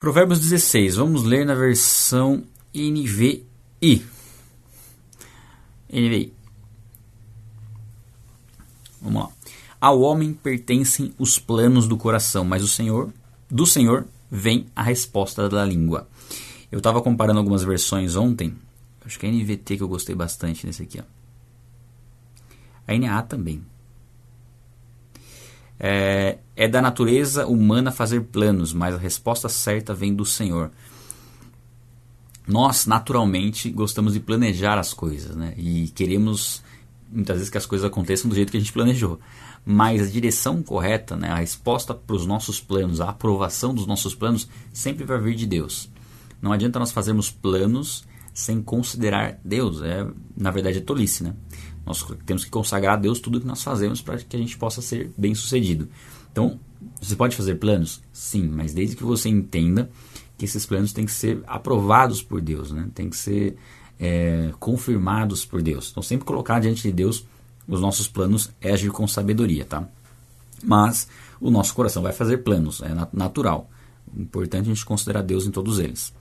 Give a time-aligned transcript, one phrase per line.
[0.00, 2.42] Provérbios 16, vamos ler na versão
[2.74, 3.44] NVI.
[5.92, 6.32] NVI.
[9.02, 9.28] Vamos lá.
[9.78, 13.12] Ao homem pertencem os planos do coração, mas o Senhor,
[13.50, 16.08] do Senhor vem a resposta da língua.
[16.72, 18.56] Eu estava comparando algumas versões ontem.
[19.04, 20.98] Acho que é a NVT que eu gostei bastante nesse aqui.
[20.98, 21.04] Ó.
[22.88, 23.62] A NA também.
[25.82, 30.70] É, é da natureza humana fazer planos, mas a resposta certa vem do Senhor.
[32.46, 35.54] Nós, naturalmente, gostamos de planejar as coisas, né?
[35.56, 36.62] E queremos,
[37.10, 39.18] muitas vezes, que as coisas aconteçam do jeito que a gente planejou.
[39.64, 41.28] Mas a direção correta, né?
[41.28, 45.46] a resposta para os nossos planos, a aprovação dos nossos planos, sempre vai vir de
[45.46, 45.88] Deus.
[46.42, 49.82] Não adianta nós fazermos planos sem considerar Deus.
[49.82, 50.06] É,
[50.36, 51.34] na verdade, é tolice, né?
[51.84, 54.82] Nós temos que consagrar a Deus tudo que nós fazemos para que a gente possa
[54.82, 55.88] ser bem sucedido.
[56.30, 56.60] Então,
[57.00, 58.00] você pode fazer planos?
[58.12, 59.90] Sim, mas desde que você entenda
[60.38, 62.88] que esses planos têm que ser aprovados por Deus, né?
[62.94, 63.56] têm que ser
[63.98, 65.90] é, confirmados por Deus.
[65.90, 67.26] Então, sempre colocar diante de Deus
[67.68, 69.86] os nossos planos é agir com sabedoria, tá?
[70.62, 71.08] Mas
[71.40, 73.70] o nosso coração vai fazer planos, é natural.
[74.16, 76.12] Importante a gente considerar Deus em todos eles.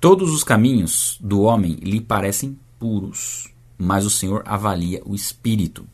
[0.00, 3.48] Todos os caminhos do homem lhe parecem puros,
[3.78, 5.86] mas o Senhor avalia o espírito.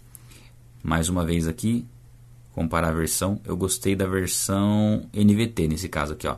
[0.82, 1.84] Mais uma vez aqui,
[2.54, 6.36] comparar a versão, eu gostei da versão NVT nesse caso aqui, ó.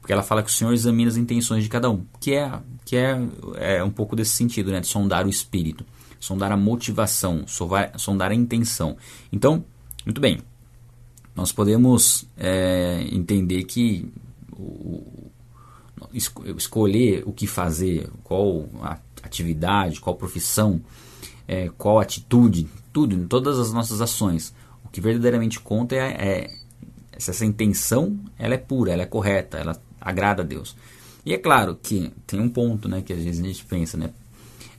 [0.00, 2.96] Porque ela fala que o Senhor examina as intenções de cada um, que é que
[2.96, 3.16] é,
[3.54, 5.86] é um pouco desse sentido, né, de sondar o espírito,
[6.18, 8.96] sondar a motivação, sondar a intenção.
[9.32, 9.64] Então,
[10.04, 10.40] muito bem,
[11.34, 14.12] nós podemos é, entender que
[14.52, 15.30] o,
[16.12, 20.80] escolher o que fazer, qual a atividade, qual profissão,
[21.46, 24.54] é, qual atitude, tudo, em todas as nossas ações.
[24.84, 26.50] O que verdadeiramente conta é, é
[27.18, 30.76] se essa intenção ela é pura, ela é correta, ela agrada a Deus.
[31.24, 34.10] E é claro que tem um ponto, né, que às vezes a gente pensa, né,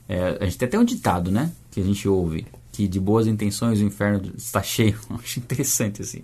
[0.08, 3.26] é, a gente tem até um ditado, né, que a gente ouve, que de boas
[3.26, 4.98] intenções o inferno está cheio.
[5.10, 6.22] Acho interessante assim,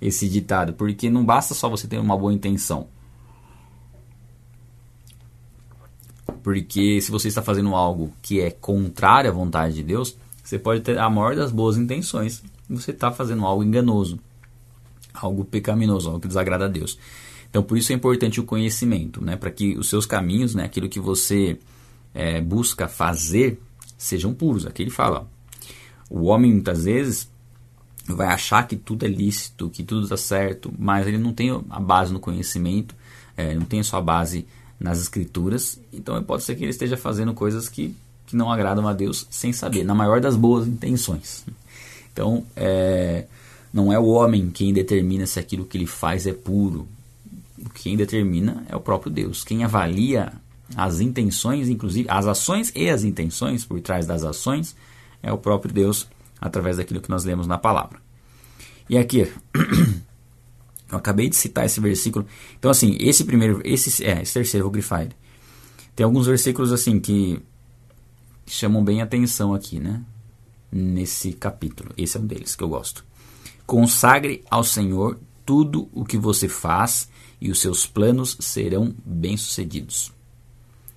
[0.00, 2.88] esse ditado, porque não basta só você ter uma boa intenção.
[6.42, 10.80] Porque se você está fazendo algo que é contrário à vontade de Deus, você pode
[10.80, 14.18] ter a maior das boas intenções, você está fazendo algo enganoso,
[15.14, 16.98] algo pecaminoso, algo que desagrada a Deus.
[17.48, 20.88] Então, por isso é importante o conhecimento, né, para que os seus caminhos, né, aquilo
[20.88, 21.58] que você
[22.14, 23.60] é, busca fazer,
[23.98, 24.66] sejam puros.
[24.66, 25.28] Aqui ele fala:
[26.08, 27.30] o homem muitas vezes
[28.06, 31.80] vai achar que tudo é lícito, que tudo está certo, mas ele não tem a
[31.80, 32.94] base no conhecimento,
[33.36, 34.46] é, não tem a sua base
[34.80, 37.94] nas escrituras, então pode ser que ele esteja fazendo coisas que,
[38.26, 41.44] que não agradam a Deus sem saber, na maior das boas intenções.
[42.12, 43.26] Então, é,
[43.72, 46.88] não é o homem quem determina se aquilo que ele faz é puro.
[47.74, 49.44] Quem determina é o próprio Deus.
[49.44, 50.32] Quem avalia
[50.74, 54.74] as intenções, inclusive as ações e as intenções por trás das ações,
[55.22, 56.08] é o próprio Deus
[56.40, 57.98] através daquilo que nós lemos na palavra.
[58.88, 59.30] E aqui,
[60.90, 62.26] Eu acabei de citar esse versículo.
[62.58, 65.14] Então, assim, esse primeiro, esse, é, esse terceiro, vou grifar ele.
[65.94, 67.40] Tem alguns versículos, assim, que
[68.46, 70.02] chamam bem atenção aqui, né?
[70.72, 71.90] Nesse capítulo.
[71.96, 73.04] Esse é um deles que eu gosto.
[73.66, 77.08] Consagre ao Senhor tudo o que você faz
[77.40, 80.12] e os seus planos serão bem-sucedidos.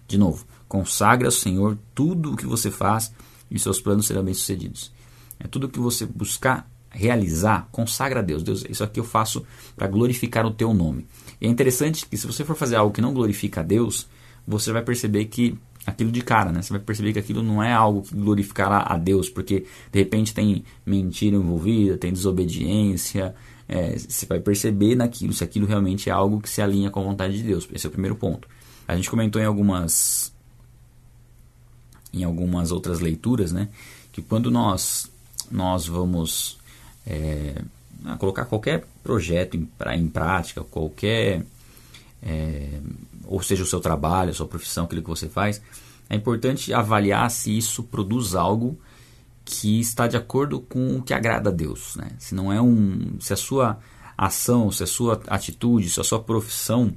[0.08, 3.14] De novo, consagre ao Senhor tudo o que você faz
[3.50, 4.92] e os seus planos serão bem-sucedidos.
[5.40, 8.44] É tudo o que você buscar realizar, consagra a Deus.
[8.44, 9.46] Deus, isso aqui eu faço
[9.76, 11.06] para glorificar o teu nome.
[11.42, 14.08] E é interessante que se você for fazer algo que não glorifica a Deus,
[14.48, 16.62] você vai perceber que aquilo de cara, né?
[16.62, 20.34] Você vai perceber que aquilo não é algo que glorificará a Deus, porque de repente
[20.34, 23.36] tem mentira envolvida, tem desobediência.
[23.68, 27.04] É, você vai perceber naquilo se aquilo realmente é algo que se alinha com a
[27.04, 27.68] vontade de Deus.
[27.74, 28.48] Esse é o primeiro ponto.
[28.88, 30.32] A gente comentou em algumas
[32.14, 33.70] em algumas outras leituras, né,
[34.12, 35.12] que quando nós
[35.50, 36.60] nós vamos
[37.06, 37.62] é,
[38.18, 41.46] colocar qualquer projeto em, pra, em prática, qualquer,
[42.22, 42.80] é,
[43.26, 45.62] ou seja, o seu trabalho, a sua profissão, aquilo que você faz,
[46.10, 48.78] é importante avaliar se isso produz algo
[49.46, 52.12] que está de acordo com o que agrada a Deus, né?
[52.18, 53.80] Se não é um, se a sua
[54.18, 56.94] ação, se a sua atitude, se a sua profissão,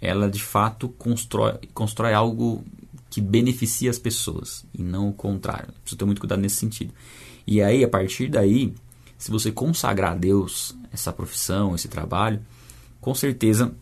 [0.00, 2.64] ela de fato constrói, constrói algo
[3.10, 5.72] que beneficia as pessoas e não o contrário.
[5.82, 6.92] Preciso ter muito cuidado nesse sentido.
[7.46, 8.74] E aí, a partir daí,
[9.24, 12.42] se você consagrar a Deus essa profissão, esse trabalho,
[13.00, 13.72] com certeza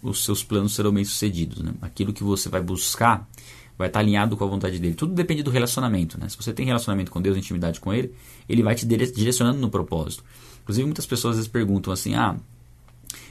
[0.00, 1.58] os seus planos serão bem sucedidos.
[1.58, 1.74] Né?
[1.82, 3.28] Aquilo que você vai buscar
[3.76, 4.94] vai estar alinhado com a vontade dele.
[4.94, 6.16] Tudo depende do relacionamento.
[6.20, 6.28] Né?
[6.28, 8.14] Se você tem relacionamento com Deus, intimidade com Ele,
[8.48, 10.22] Ele vai te direcionando no propósito.
[10.62, 12.36] Inclusive, muitas pessoas às vezes perguntam assim: ah,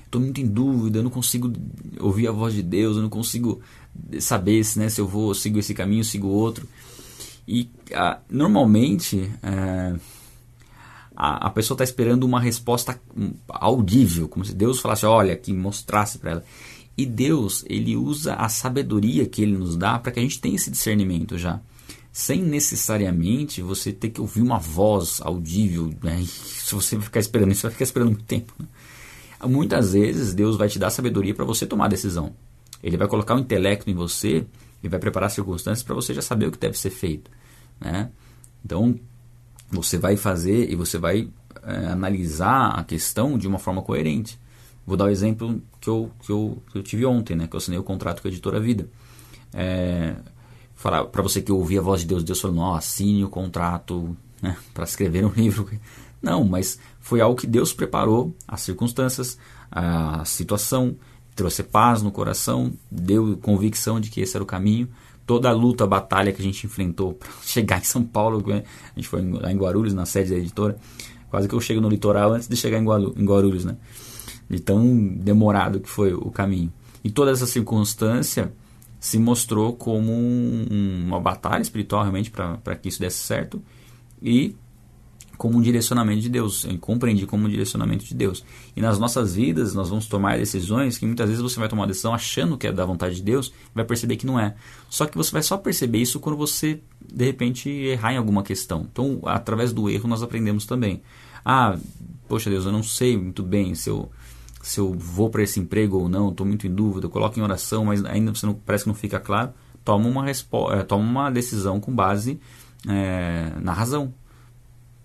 [0.03, 1.49] estou muito em dúvida, eu não consigo
[1.97, 3.61] ouvir a voz de Deus, eu não consigo
[4.19, 6.67] saber se, né, se eu vou sigo esse caminho, sigo outro.
[7.47, 9.95] E ah, normalmente é,
[11.15, 12.99] a, a, pessoa está esperando uma resposta
[13.47, 16.45] audível, como se Deus falasse, olha, que mostrasse para ela.
[16.97, 20.55] E Deus, ele usa a sabedoria que ele nos dá para que a gente tenha
[20.55, 21.59] esse discernimento já.
[22.11, 25.91] Sem necessariamente você ter que ouvir uma voz audível.
[26.03, 26.23] Né?
[26.29, 28.53] Se você ficar esperando isso, vai ficar esperando muito tempo.
[28.59, 28.67] Né?
[29.45, 32.33] Muitas vezes Deus vai te dar sabedoria para você tomar a decisão.
[32.83, 34.45] Ele vai colocar o intelecto em você
[34.83, 37.31] e vai preparar circunstâncias para você já saber o que deve ser feito.
[37.81, 38.11] Né?
[38.63, 38.99] Então,
[39.75, 41.27] você vai fazer e você vai
[41.63, 44.39] é, analisar a questão de uma forma coerente.
[44.85, 47.47] Vou dar o exemplo que eu, que eu, que eu tive ontem, né?
[47.47, 48.87] que eu assinei o contrato com a editora Vida.
[49.53, 50.15] É,
[50.81, 54.57] para você que ouvia a voz de Deus, Deus falou, não, assine o contrato né,
[54.73, 55.69] para escrever um livro.
[56.21, 59.37] Não, mas foi algo que Deus preparou, as circunstâncias,
[59.71, 60.95] a situação,
[61.35, 64.87] trouxe paz no coração, deu convicção de que esse era o caminho.
[65.25, 68.61] Toda a luta, a batalha que a gente enfrentou para chegar em São Paulo, a
[68.95, 70.77] gente foi lá em Guarulhos, na sede da editora,
[71.29, 73.77] quase que eu chego no litoral antes de chegar em Guarulhos, né?
[74.49, 76.71] De tão demorado que foi o caminho.
[77.03, 78.53] E toda essa circunstância
[78.99, 83.61] se mostrou como um, uma batalha espiritual realmente para que isso desse certo
[84.21, 84.55] e
[85.37, 86.65] como um direcionamento de Deus.
[86.65, 88.43] Eu compreendi como um direcionamento de Deus.
[88.75, 91.87] E nas nossas vidas, nós vamos tomar decisões que muitas vezes você vai tomar uma
[91.87, 94.55] decisão achando que é da vontade de Deus vai perceber que não é.
[94.89, 98.87] Só que você vai só perceber isso quando você, de repente, errar em alguma questão.
[98.91, 101.01] Então, através do erro, nós aprendemos também.
[101.43, 101.77] Ah,
[102.27, 104.09] poxa Deus, eu não sei muito bem se eu,
[104.61, 107.85] se eu vou para esse emprego ou não, estou muito em dúvida, coloco em oração,
[107.85, 109.51] mas ainda você não, parece que não fica claro.
[109.83, 112.39] Toma uma, é, toma uma decisão com base
[112.87, 114.13] é, na razão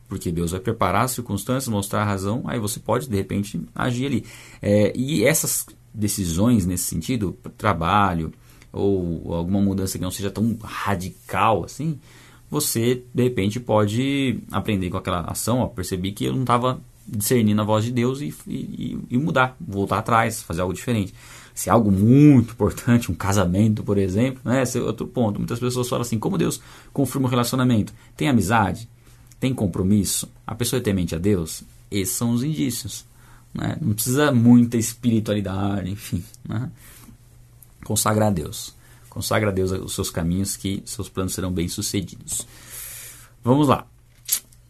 [0.09, 4.07] porque Deus vai preparar as circunstâncias, mostrar a razão, aí você pode de repente agir
[4.07, 4.25] ali.
[4.63, 8.33] É, e essas decisões nesse sentido, trabalho
[8.73, 11.99] ou alguma mudança que não seja tão radical assim,
[12.51, 17.61] você de repente pode aprender com aquela ação, ó, perceber que eu não estava discernindo
[17.61, 21.15] a voz de Deus e, e, e, mudar, voltar atrás, fazer algo diferente.
[21.55, 25.39] Se é algo muito importante, um casamento, por exemplo, né, esse é outro ponto.
[25.39, 26.61] Muitas pessoas falam assim: como Deus
[26.93, 27.93] confirma o relacionamento?
[28.17, 28.89] Tem amizade?
[29.41, 33.05] Tem compromisso, a pessoa é temente a Deus, esses são os indícios.
[33.55, 33.77] Né?
[33.81, 36.25] Não precisa muita espiritualidade, enfim.
[36.47, 36.71] Né?
[37.85, 38.75] Consagra a Deus.
[39.09, 42.47] Consagra a Deus os seus caminhos, que seus planos serão bem sucedidos.
[43.43, 43.87] Vamos lá.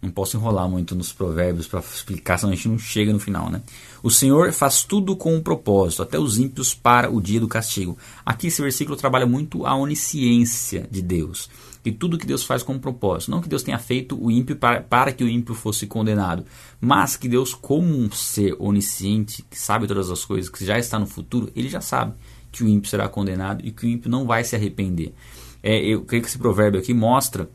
[0.00, 3.50] Não posso enrolar muito nos provérbios para explicar, senão a gente não chega no final,
[3.50, 3.60] né?
[4.00, 7.98] O Senhor faz tudo com um propósito, até os ímpios para o dia do castigo.
[8.24, 11.50] Aqui esse versículo trabalha muito a onisciência de Deus
[11.84, 13.30] e tudo que Deus faz com um propósito.
[13.30, 16.44] Não que Deus tenha feito o ímpio para, para que o ímpio fosse condenado,
[16.80, 20.98] mas que Deus, como um ser onisciente, que sabe todas as coisas, que já está
[20.98, 22.14] no futuro, ele já sabe
[22.50, 25.14] que o ímpio será condenado e que o ímpio não vai se arrepender.
[25.62, 27.48] É, eu creio que esse provérbio aqui mostra,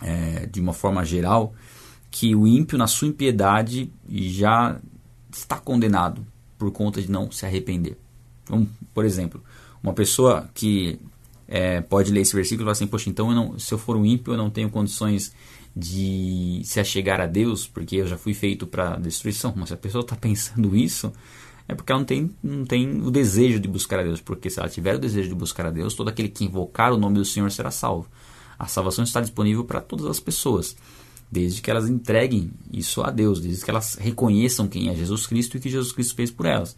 [0.00, 1.54] é, de uma forma geral,
[2.10, 4.78] que o ímpio, na sua impiedade, já
[5.32, 6.26] está condenado
[6.58, 7.96] por conta de não se arrepender.
[8.44, 9.42] Então, por exemplo,
[9.82, 11.00] uma pessoa que
[11.54, 13.94] é, pode ler esse versículo e falar assim: Poxa, então eu não, se eu for
[13.94, 15.34] um ímpio, eu não tenho condições
[15.76, 19.52] de se achegar a Deus, porque eu já fui feito para destruição.
[19.54, 21.12] Mas se a pessoa está pensando isso,
[21.68, 24.18] é porque ela não tem, não tem o desejo de buscar a Deus.
[24.18, 26.96] Porque se ela tiver o desejo de buscar a Deus, todo aquele que invocar o
[26.96, 28.08] nome do Senhor será salvo.
[28.58, 30.74] A salvação está disponível para todas as pessoas,
[31.30, 35.54] desde que elas entreguem isso a Deus, desde que elas reconheçam quem é Jesus Cristo
[35.54, 36.74] e o que Jesus Cristo fez por elas.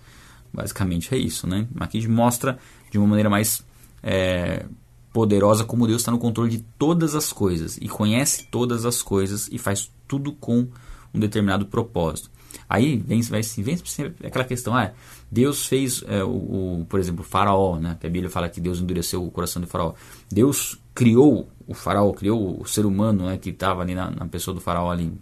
[0.52, 1.69] Basicamente é isso, né?
[1.78, 2.59] Aqui mostra
[2.90, 3.62] de uma maneira mais
[4.05, 4.67] é,
[5.13, 9.49] poderosa como Deus está no controle de todas as coisas e conhece todas as coisas
[9.51, 10.69] e faz tudo com
[11.15, 12.31] um determinado propósito.
[12.69, 13.77] Aí vem, vai, vem
[14.25, 14.93] aquela questão, ah,
[15.31, 18.61] Deus fez, é, o, o, por exemplo, o faraó, né, que a Bíblia fala que
[18.61, 19.95] Deus endureceu o coração do faraó.
[20.31, 24.55] Deus criou o faraó, criou o ser humano né, que estava ali na, na pessoa
[24.55, 25.13] do faraó ali,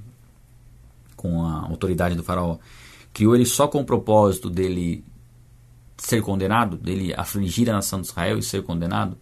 [1.17, 2.59] com a autoridade do faraó.
[3.13, 5.05] Criou ele só com o propósito dele
[6.03, 9.17] ser condenado, dele afligir a nação de Israel e ser condenado,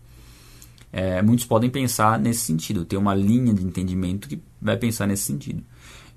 [0.90, 2.86] é, muitos podem pensar nesse sentido.
[2.86, 5.62] Tem uma linha de entendimento que vai pensar nesse sentido.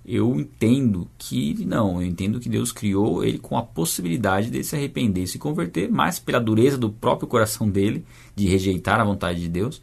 [0.05, 4.75] Eu entendo que não, eu entendo que Deus criou ele com a possibilidade de se
[4.75, 8.05] arrepender e se converter, mas pela dureza do próprio coração dele,
[8.35, 9.81] de rejeitar a vontade de Deus,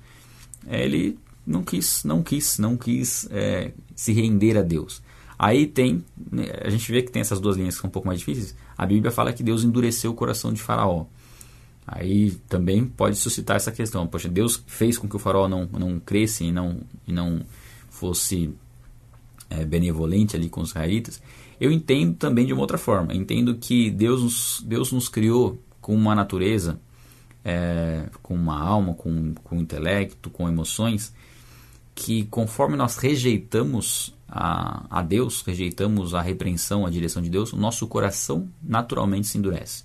[0.67, 5.03] é, ele não quis, não quis, não quis é, se render a Deus.
[5.43, 8.07] Aí tem, né, a gente vê que tem essas duas linhas que são um pouco
[8.07, 8.55] mais difíceis.
[8.77, 11.07] A Bíblia fala que Deus endureceu o coração de Faraó.
[11.87, 14.07] Aí também pode suscitar essa questão.
[14.07, 17.41] Poxa, Deus fez com que o faraó não, não cresce e não, e não
[17.89, 18.55] fosse
[19.49, 21.23] é, benevolente ali com os israelitas.
[21.59, 23.15] Eu entendo também de uma outra forma.
[23.15, 26.79] entendo que Deus nos, Deus nos criou com uma natureza,
[27.43, 31.15] é, com uma alma, com, com intelecto, com emoções,
[31.95, 37.57] que conforme nós rejeitamos a, a Deus, rejeitamos a repreensão, a direção de Deus, o
[37.57, 39.85] nosso coração naturalmente se endurece.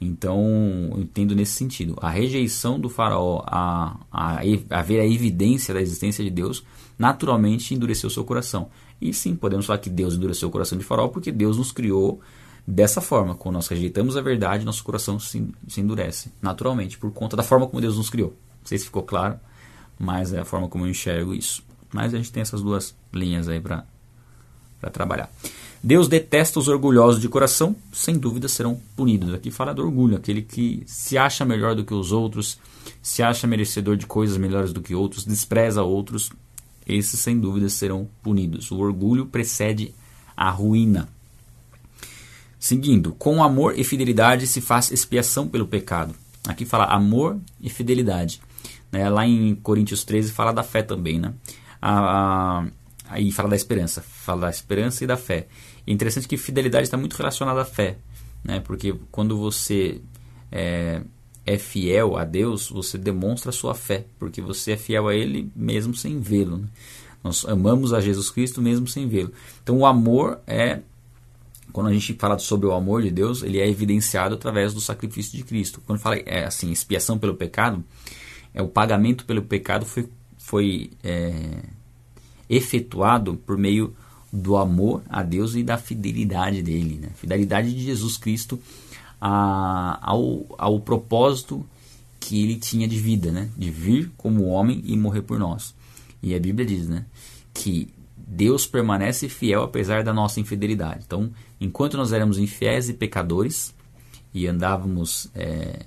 [0.00, 0.38] Então,
[0.92, 1.96] eu entendo nesse sentido.
[2.00, 6.64] A rejeição do faraó a, a, a ver a evidência da existência de Deus,
[6.98, 8.68] naturalmente endureceu seu coração.
[9.00, 12.20] E sim, podemos falar que Deus endureceu o coração de faraó porque Deus nos criou
[12.66, 13.34] dessa forma.
[13.34, 17.66] Quando nós rejeitamos a verdade, nosso coração se, se endurece, naturalmente, por conta da forma
[17.66, 18.30] como Deus nos criou.
[18.30, 19.38] Não sei se ficou claro,
[19.98, 21.64] mas é a forma como eu enxergo isso.
[21.92, 23.84] Mas a gente tem essas duas linhas aí para
[24.90, 25.30] trabalhar.
[25.82, 29.34] Deus detesta os orgulhosos de coração, sem dúvida serão punidos.
[29.34, 32.58] Aqui fala do orgulho, aquele que se acha melhor do que os outros,
[33.02, 36.30] se acha merecedor de coisas melhores do que outros, despreza outros,
[36.86, 38.70] esses sem dúvida serão punidos.
[38.70, 39.92] O orgulho precede
[40.36, 41.08] a ruína.
[42.58, 46.14] Seguindo, com amor e fidelidade se faz expiação pelo pecado.
[46.46, 48.40] Aqui fala amor e fidelidade.
[48.90, 49.08] Né?
[49.10, 51.18] Lá em Coríntios 13 fala da fé também.
[51.18, 51.32] Né?
[51.82, 52.66] A, a,
[53.08, 54.00] aí fala da esperança.
[54.00, 55.48] Fala da esperança e da fé.
[55.86, 57.98] É interessante que fidelidade está muito relacionada à fé,
[58.44, 58.60] né?
[58.60, 60.00] Porque quando você
[60.50, 61.02] é,
[61.44, 65.50] é fiel a Deus, você demonstra a sua fé, porque você é fiel a Ele
[65.56, 66.58] mesmo sem vê-lo.
[66.58, 66.68] Né?
[67.24, 69.32] Nós amamos a Jesus Cristo mesmo sem vê-lo.
[69.62, 70.80] Então o amor é
[71.72, 75.36] quando a gente fala sobre o amor de Deus, ele é evidenciado através do sacrifício
[75.36, 75.80] de Cristo.
[75.86, 77.82] Quando fala é, assim, expiação pelo pecado,
[78.52, 80.08] é o pagamento pelo pecado foi,
[80.52, 81.62] foi é,
[82.46, 83.96] efetuado por meio
[84.30, 87.08] do amor a Deus e da fidelidade dele, né?
[87.14, 88.60] fidelidade de Jesus Cristo
[89.18, 91.66] a, ao, ao propósito
[92.20, 93.48] que ele tinha de vida, né?
[93.56, 95.74] de vir como homem e morrer por nós.
[96.22, 97.06] E a Bíblia diz né?
[97.54, 101.04] que Deus permanece fiel apesar da nossa infidelidade.
[101.06, 103.74] Então, enquanto nós éramos infiéis e pecadores
[104.34, 105.86] e andávamos é,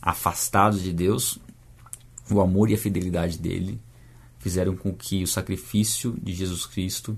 [0.00, 1.40] afastados de Deus,
[2.34, 3.78] o amor e a fidelidade dele
[4.38, 7.16] fizeram com que o sacrifício de Jesus Cristo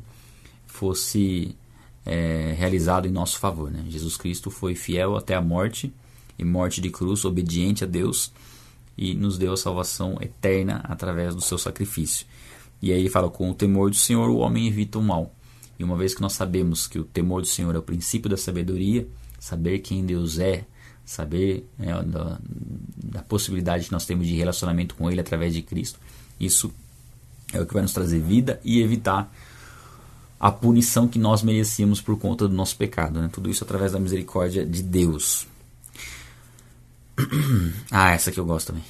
[0.66, 1.56] fosse
[2.04, 3.70] é, realizado em nosso favor.
[3.70, 3.84] Né?
[3.88, 5.92] Jesus Cristo foi fiel até a morte
[6.38, 8.32] e morte de cruz, obediente a Deus
[8.96, 12.26] e nos deu a salvação eterna através do seu sacrifício.
[12.80, 15.34] E aí ele fala: com o temor do Senhor o homem evita o mal.
[15.78, 18.36] E uma vez que nós sabemos que o temor do Senhor é o princípio da
[18.36, 19.06] sabedoria,
[19.38, 20.64] saber quem Deus é,
[21.12, 22.38] saber é, da,
[23.04, 25.98] da possibilidade que nós temos de relacionamento com Ele através de Cristo,
[26.40, 26.72] isso
[27.52, 29.32] é o que vai nos trazer vida e evitar
[30.40, 33.20] a punição que nós merecíamos por conta do nosso pecado.
[33.20, 33.28] Né?
[33.32, 35.46] Tudo isso através da misericórdia de Deus.
[37.90, 38.84] ah, essa aqui eu gosto também.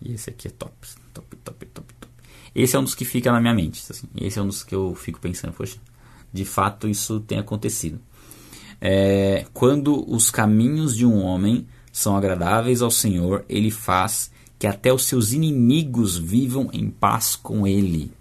[0.00, 0.72] E esse aqui é top,
[1.12, 2.12] top, top, top, top.
[2.54, 3.84] Esse é um dos que fica na minha mente.
[3.90, 4.06] Assim.
[4.16, 5.76] Esse é um dos que eu fico pensando, poxa,
[6.32, 8.00] de fato isso tem acontecido.
[8.80, 14.92] É, quando os caminhos de um homem são agradáveis ao Senhor, ele faz que até
[14.92, 18.12] os seus inimigos vivam em paz com ele.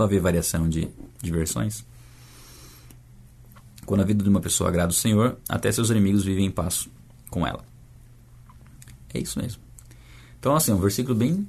[0.00, 0.88] só ver variação de,
[1.20, 1.84] de versões.
[3.84, 6.88] Quando a vida de uma pessoa agrada o Senhor, até seus inimigos vivem em paz
[7.28, 7.64] com ela.
[9.12, 9.60] É isso mesmo.
[10.38, 11.46] Então, assim, é um versículo bem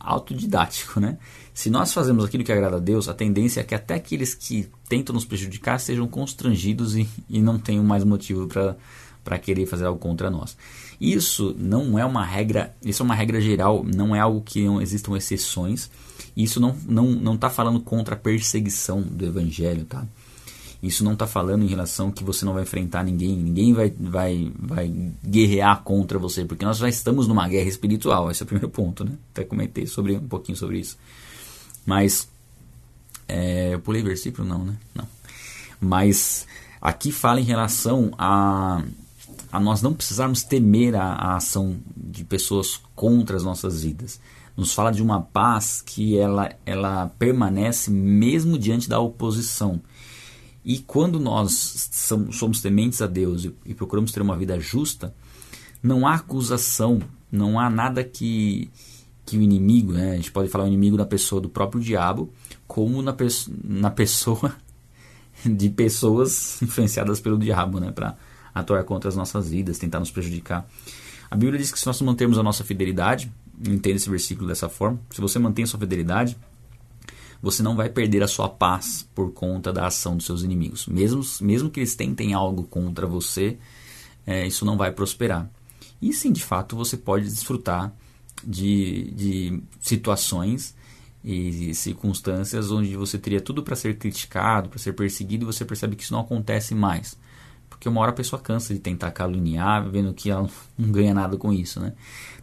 [0.00, 1.18] autodidático, né?
[1.54, 4.68] Se nós fazemos aquilo que agrada a Deus, a tendência é que até aqueles que
[4.88, 9.98] tentam nos prejudicar sejam constrangidos e, e não tenham mais motivo para querer fazer algo
[9.98, 10.56] contra nós.
[11.00, 14.80] Isso não é uma regra, isso é uma regra geral, não é algo que não
[14.80, 15.90] existam exceções.
[16.34, 20.06] Isso não está não, não tá falando contra a perseguição do evangelho, tá?
[20.82, 24.50] Isso não está falando em relação que você não vai enfrentar ninguém, ninguém vai, vai,
[24.58, 24.92] vai
[25.24, 29.04] guerrear contra você, porque nós já estamos numa guerra espiritual, esse é o primeiro ponto,
[29.04, 29.12] né?
[29.30, 30.96] Até comentei sobre, um pouquinho sobre isso.
[31.84, 32.28] Mas,
[33.28, 34.46] é, eu pulei versículo?
[34.46, 34.76] Não, né?
[34.94, 35.08] Não.
[35.80, 36.46] Mas,
[36.80, 38.82] aqui fala em relação a,
[39.50, 44.20] a nós não precisarmos temer a, a ação de pessoas contra as nossas vidas
[44.56, 49.80] nos fala de uma paz que ela, ela permanece mesmo diante da oposição.
[50.64, 51.90] E quando nós
[52.30, 55.14] somos tementes a Deus e, e procuramos ter uma vida justa,
[55.82, 58.70] não há acusação, não há nada que,
[59.32, 62.30] que o inimigo, né, a gente pode falar o inimigo da pessoa do próprio diabo,
[62.66, 63.16] como na,
[63.64, 64.54] na pessoa
[65.42, 68.14] de pessoas influenciadas pelo diabo, né, para
[68.54, 70.68] atuar contra as nossas vidas, tentar nos prejudicar.
[71.30, 75.00] A Bíblia diz que se nós mantermos a nossa fidelidade, entenda esse versículo dessa forma,
[75.08, 76.36] se você mantém a sua fidelidade,
[77.40, 80.86] você não vai perder a sua paz por conta da ação dos seus inimigos.
[80.86, 83.56] Mesmo, mesmo que eles tentem algo contra você,
[84.26, 85.50] é, isso não vai prosperar.
[86.02, 87.92] E sim, de fato, você pode desfrutar
[88.44, 90.74] de, de situações
[91.24, 95.94] e circunstâncias onde você teria tudo para ser criticado, para ser perseguido, e você percebe
[95.94, 97.16] que isso não acontece mais.
[97.68, 101.36] Porque uma hora a pessoa cansa de tentar caluniar, vendo que ela não ganha nada
[101.36, 101.80] com isso.
[101.80, 101.92] Né?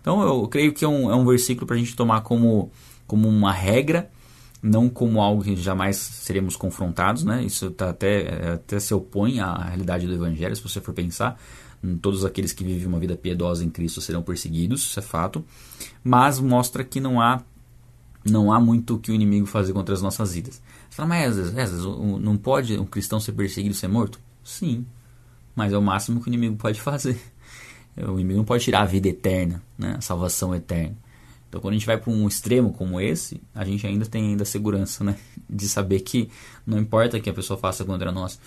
[0.01, 2.71] Então eu creio que é um, é um versículo para a gente tomar como,
[3.05, 4.09] como uma regra,
[4.61, 7.23] não como algo que jamais seremos confrontados.
[7.23, 7.43] Né?
[7.43, 11.39] Isso tá até, até se opõe à realidade do Evangelho, se você for pensar.
[12.01, 15.43] Todos aqueles que vivem uma vida piedosa em Cristo serão perseguidos, isso é fato.
[16.03, 17.41] Mas mostra que não há
[18.23, 20.61] não há muito o que o inimigo fazer contra as nossas vidas.
[20.89, 24.19] Você fala, mas às vezes, não pode um cristão ser perseguido ser morto?
[24.43, 24.85] Sim,
[25.55, 27.19] mas é o máximo que o inimigo pode fazer.
[27.97, 29.95] O inimigo não pode tirar a vida eterna, né?
[29.97, 30.95] a salvação eterna.
[31.47, 34.45] Então, quando a gente vai para um extremo como esse, a gente ainda tem ainda
[34.45, 35.17] segurança né?
[35.49, 36.29] de saber que
[36.65, 38.39] não importa o que a pessoa faça contra nós.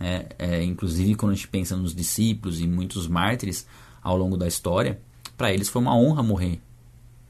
[0.00, 3.66] É, é, inclusive, quando a gente pensa nos discípulos e muitos mártires
[4.02, 5.00] ao longo da história,
[5.36, 6.60] para eles foi uma honra morrer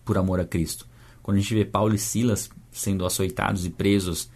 [0.04, 0.86] por amor a Cristo.
[1.22, 4.30] Quando a gente vê Paulo e Silas sendo açoitados e presos,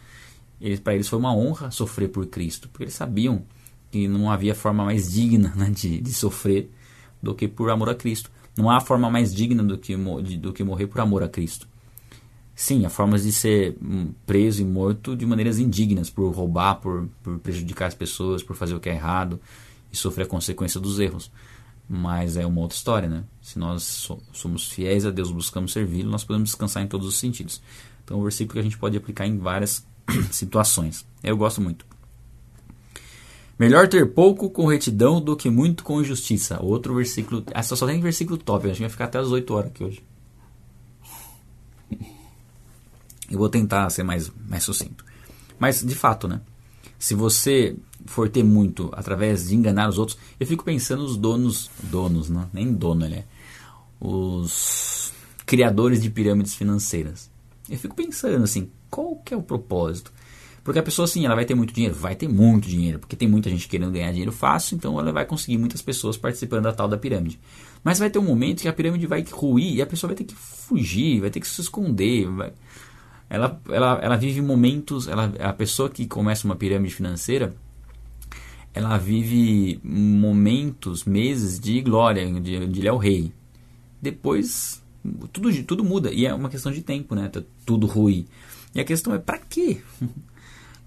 [0.61, 3.43] eles, para eles foi uma honra sofrer por Cristo, porque eles sabiam
[3.91, 6.71] que não havia forma mais digna né, de, de sofrer
[7.23, 8.31] do que por amor a Cristo.
[8.57, 9.97] Não há forma mais digna do que,
[10.37, 11.67] do que morrer por amor a Cristo.
[12.62, 17.09] Sim, há formas de ser hum, preso e morto de maneiras indignas, por roubar, por,
[17.21, 19.40] por prejudicar as pessoas, por fazer o que é errado
[19.92, 21.28] e sofrer a consequência dos erros.
[21.88, 23.25] Mas é uma outra história, né?
[23.40, 27.61] Se nós somos fiéis a Deus, buscamos servi-lo, nós podemos descansar em todos os sentidos.
[28.04, 29.85] Então, é um versículo que a gente pode aplicar em várias
[30.31, 31.04] situações.
[31.21, 31.85] Eu gosto muito.
[33.59, 36.62] Melhor ter pouco com retidão do que muito com injustiça.
[36.62, 37.42] Outro versículo.
[37.50, 38.66] Essa só tem versículo top.
[38.66, 40.00] Acho que vai ficar até as 8 horas aqui hoje.
[43.33, 45.05] Eu vou tentar ser mais, mais sucinto.
[45.59, 46.43] Mas, de fato, né?
[46.99, 47.75] Se você
[48.05, 52.49] for ter muito através de enganar os outros, eu fico pensando os donos, donos, não,
[52.53, 53.25] nem dono ele é,
[53.99, 55.12] os
[55.47, 57.31] criadores de pirâmides financeiras.
[57.71, 60.12] Eu fico pensando assim, qual que é o propósito?
[60.62, 63.27] Porque a pessoa assim, ela vai ter muito dinheiro, vai ter muito dinheiro, porque tem
[63.27, 66.87] muita gente querendo ganhar dinheiro fácil, então ela vai conseguir muitas pessoas participando da tal
[66.87, 67.41] da pirâmide.
[67.83, 70.25] Mas vai ter um momento que a pirâmide vai ruir e a pessoa vai ter
[70.25, 72.53] que fugir, vai ter que se esconder, vai...
[73.33, 77.55] ela, ela, ela vive momentos, ela, a pessoa que começa uma pirâmide financeira,
[78.75, 83.33] ela vive momentos, meses de glória, de, de ele é o rei.
[84.03, 84.83] Depois,
[85.33, 86.12] tudo, tudo muda.
[86.12, 87.27] E é uma questão de tempo, né?
[87.29, 88.27] Tá tudo ruim.
[88.75, 89.81] E a questão é, para quê?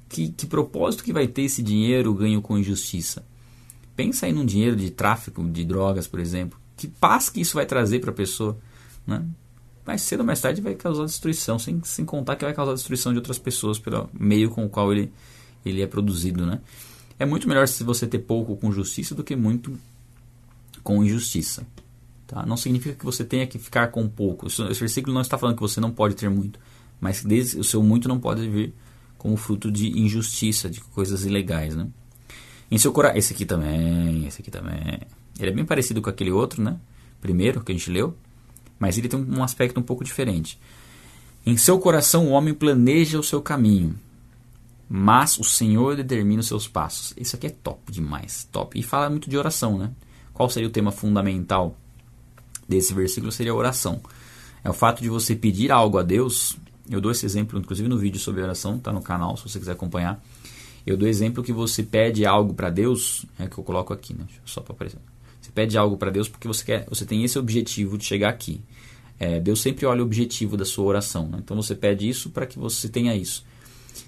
[0.08, 3.26] Que, que propósito que vai ter esse dinheiro ganho com injustiça?
[3.96, 6.60] Pensa aí num dinheiro de tráfico de drogas, por exemplo.
[6.78, 8.56] Que paz que isso vai trazer para a pessoa,
[9.06, 9.26] né?
[9.86, 13.12] Mais cedo ou mais tarde vai causar destruição, sem, sem contar que vai causar destruição
[13.12, 15.12] de outras pessoas pelo meio com o qual ele,
[15.66, 16.60] ele é produzido, né?
[17.20, 19.78] É muito melhor se você ter pouco com justiça do que muito
[20.84, 21.66] com injustiça.
[22.28, 22.46] Tá?
[22.46, 24.48] Não significa que você tenha que ficar com pouco.
[24.48, 26.60] Esse versículo não está falando que você não pode ter muito,
[27.00, 27.24] mas
[27.56, 28.74] o seu muito não pode vir
[29.18, 31.88] como fruto de injustiça, de coisas ilegais, né?
[32.70, 35.00] Em seu coração, esse aqui também, esse aqui também.
[35.40, 36.78] Ele é bem parecido com aquele outro, né?
[37.22, 38.16] Primeiro que a gente leu,
[38.80, 40.60] mas ele tem um aspecto um pouco diferente.
[41.46, 43.96] Em seu coração o homem planeja o seu caminho,
[44.90, 47.14] mas o Senhor determina os seus passos.
[47.18, 48.80] Isso aqui é top demais, top.
[48.80, 49.92] E fala muito de oração, né?
[50.34, 51.76] Qual seria o tema fundamental
[52.68, 53.32] desse versículo?
[53.32, 54.02] Seria a oração.
[54.64, 56.58] É o fato de você pedir algo a Deus.
[56.90, 59.72] Eu dou esse exemplo, inclusive no vídeo sobre oração, tá no canal, se você quiser
[59.72, 60.24] acompanhar.
[60.86, 64.26] Eu dou exemplo que você pede algo para Deus, é que eu coloco aqui, né?
[64.46, 65.00] Só para aparecer.
[65.46, 68.62] Você pede algo para Deus porque você quer, você tem esse objetivo de chegar aqui.
[69.20, 71.28] É, Deus sempre olha o objetivo da sua oração.
[71.28, 71.38] Né?
[71.40, 73.46] Então você pede isso para que você tenha isso.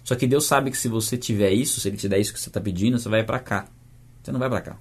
[0.03, 2.39] Só que Deus sabe que se você tiver isso, se Ele te der isso que
[2.39, 3.67] você está pedindo, você vai para cá.
[4.23, 4.79] Você não vai para cá.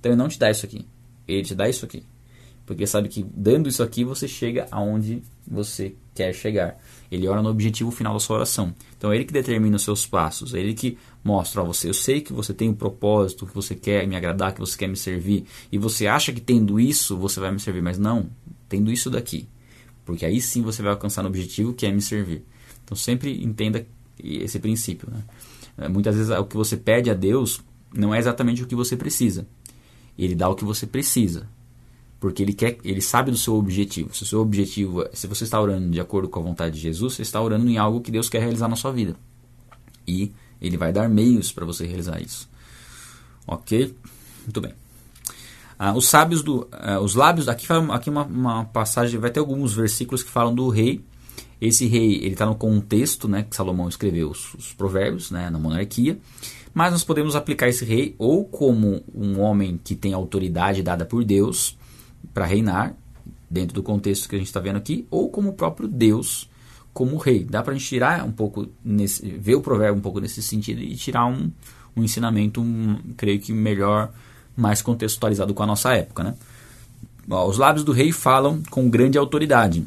[0.00, 0.84] Então Ele não te dá isso aqui.
[1.28, 2.02] Ele te dá isso aqui.
[2.66, 6.76] Porque sabe que dando isso aqui você chega aonde você quer chegar.
[7.14, 8.74] Ele ora no objetivo final da sua oração.
[8.96, 11.88] Então é ele que determina os seus passos, é ele que mostra a você.
[11.88, 14.88] Eu sei que você tem um propósito, que você quer me agradar, que você quer
[14.88, 18.28] me servir, e você acha que tendo isso você vai me servir, mas não,
[18.68, 19.46] tendo isso daqui.
[20.04, 22.44] Porque aí sim você vai alcançar no objetivo que é me servir.
[22.84, 23.86] Então sempre entenda
[24.22, 25.08] esse princípio.
[25.10, 25.22] Né?
[25.78, 27.60] É, muitas vezes o que você pede a Deus
[27.94, 29.46] não é exatamente o que você precisa.
[30.18, 31.48] Ele dá o que você precisa.
[32.24, 34.14] Porque ele quer, ele sabe do seu objetivo.
[34.14, 37.12] Se o seu objetivo, se você está orando de acordo com a vontade de Jesus,
[37.12, 39.14] você está orando em algo que Deus quer realizar na sua vida.
[40.08, 42.48] E ele vai dar meios para você realizar isso.
[43.46, 43.94] OK?
[44.42, 44.72] Muito bem.
[45.78, 49.74] Ah, os sábios do, ah, os lábios, aqui, aqui uma, uma passagem, vai ter alguns
[49.74, 51.04] versículos que falam do rei
[51.60, 55.58] esse rei ele está no contexto né, que Salomão escreveu os, os, provérbios né, na
[55.58, 56.18] monarquia,
[56.72, 61.24] mas nós podemos aplicar esse rei ou como um homem que tem autoridade dada por
[61.24, 61.76] Deus
[62.32, 62.94] para reinar,
[63.50, 66.48] dentro do contexto que a gente está vendo aqui, ou como o próprio Deus
[66.92, 67.44] como rei.
[67.44, 70.80] Dá para a gente tirar um pouco, nesse, ver o provérbio um pouco nesse sentido
[70.80, 71.50] e tirar um,
[71.96, 74.12] um ensinamento, um, creio que melhor,
[74.56, 76.22] mais contextualizado com a nossa época.
[76.22, 76.34] Né?
[77.28, 79.84] Ó, os lábios do rei falam com grande autoridade.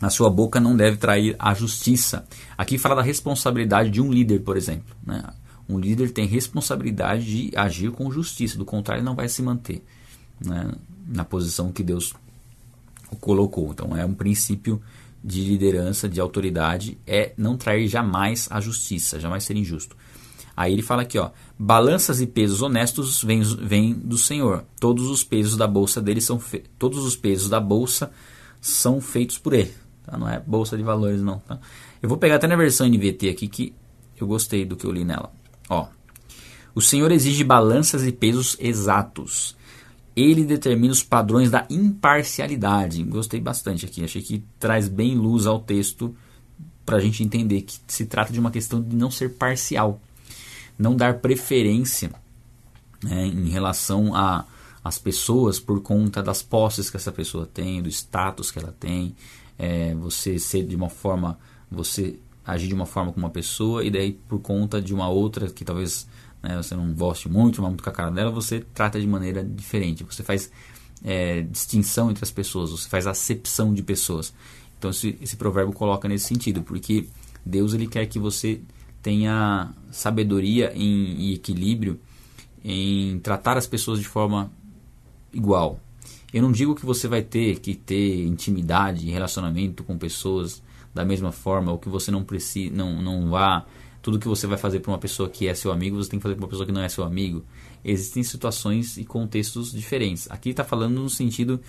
[0.00, 2.24] A sua boca não deve trair a justiça.
[2.56, 4.94] Aqui fala da responsabilidade de um líder, por exemplo.
[5.04, 5.22] Né?
[5.68, 9.82] Um líder tem responsabilidade de agir com justiça, do contrário, não vai se manter
[10.40, 10.72] né?
[11.08, 12.14] Na posição que Deus
[13.10, 13.70] o colocou.
[13.72, 14.80] Então, é um princípio
[15.24, 19.96] de liderança, de autoridade, é não trair jamais a justiça, jamais ser injusto.
[20.56, 24.64] Aí ele fala aqui, ó, balanças e pesos honestos vêm, vêm do Senhor.
[24.80, 26.40] Todos os pesos da bolsa dele são
[26.78, 28.10] todos os pesos da bolsa
[28.60, 29.72] são feitos por ele.
[30.04, 30.18] Tá?
[30.18, 31.38] Não é bolsa de valores não.
[31.38, 31.60] Tá?
[32.02, 33.72] Eu vou pegar até na versão NVT aqui que
[34.20, 35.32] eu gostei do que eu li nela.
[35.68, 35.86] Ó,
[36.74, 39.56] o Senhor exige balanças e pesos exatos
[40.20, 43.02] ele determina os padrões da imparcialidade.
[43.04, 46.14] Gostei bastante aqui, achei que traz bem luz ao texto
[46.84, 50.00] para a gente entender que se trata de uma questão de não ser parcial,
[50.78, 52.10] não dar preferência
[53.02, 54.44] né, em relação a
[54.82, 59.14] as pessoas por conta das posses que essa pessoa tem, do status que ela tem,
[59.58, 61.38] é, você ser de uma forma,
[61.70, 65.48] você agir de uma forma com uma pessoa e daí por conta de uma outra
[65.50, 66.08] que talvez
[66.42, 69.44] né, você não goste muito, mas muito com a cara dela, você trata de maneira
[69.44, 70.04] diferente.
[70.04, 70.50] Você faz
[71.04, 74.32] é, distinção entre as pessoas, você faz acepção de pessoas.
[74.78, 77.08] Então esse, esse provérbio coloca nesse sentido, porque
[77.44, 78.60] Deus ele quer que você
[79.02, 82.00] tenha sabedoria em, e equilíbrio
[82.64, 84.52] em tratar as pessoas de forma
[85.32, 85.80] igual.
[86.32, 90.62] Eu não digo que você vai ter que ter intimidade, relacionamento com pessoas
[90.94, 93.64] da mesma forma, ou que você não precisa, não, não vá
[94.08, 96.22] tudo que você vai fazer para uma pessoa que é seu amigo, você tem que
[96.22, 97.44] fazer para uma pessoa que não é seu amigo.
[97.84, 100.30] Existem situações e contextos diferentes.
[100.30, 101.60] Aqui está falando no sentido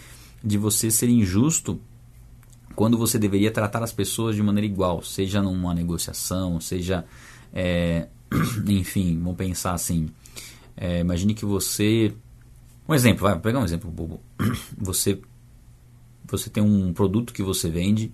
[0.42, 1.82] de você ser injusto
[2.76, 7.04] quando você deveria tratar as pessoas de maneira igual, seja numa negociação, seja,
[7.52, 8.08] é,
[8.68, 10.08] enfim, vamos pensar assim.
[10.78, 12.14] É, imagine que você,
[12.88, 14.22] um exemplo, vai pegar um exemplo bobo.
[14.80, 15.20] Você,
[16.26, 18.14] você tem um produto que você vende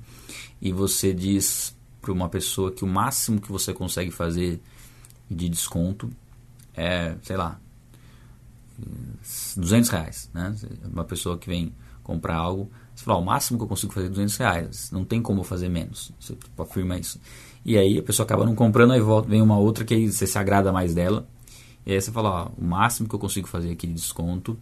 [0.60, 1.75] e você diz
[2.06, 4.62] para uma pessoa que o máximo que você consegue fazer
[5.30, 6.08] de desconto
[6.76, 7.60] é, sei lá,
[9.58, 10.56] 200 reais, né?
[10.86, 14.10] Uma pessoa que vem comprar algo, você fala, o máximo que eu consigo fazer é
[14.10, 17.20] 200 reais, não tem como fazer menos, você afirma isso.
[17.66, 20.28] E aí a pessoa acaba não comprando, aí volta, vem uma outra que aí você
[20.28, 21.28] se agrada mais dela,
[21.86, 24.56] e aí você fala, ó, o máximo que eu consigo fazer aqui de desconto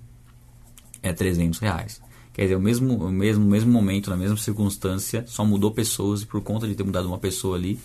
[1.02, 2.02] é 300 reais.
[2.34, 6.26] Quer dizer, o mesmo, o mesmo, mesmo momento, na mesma circunstância, só mudou pessoas e
[6.26, 7.80] por conta de ter mudado uma pessoa ali,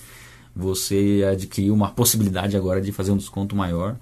[0.57, 3.97] você adquiriu uma possibilidade agora de fazer um desconto maior.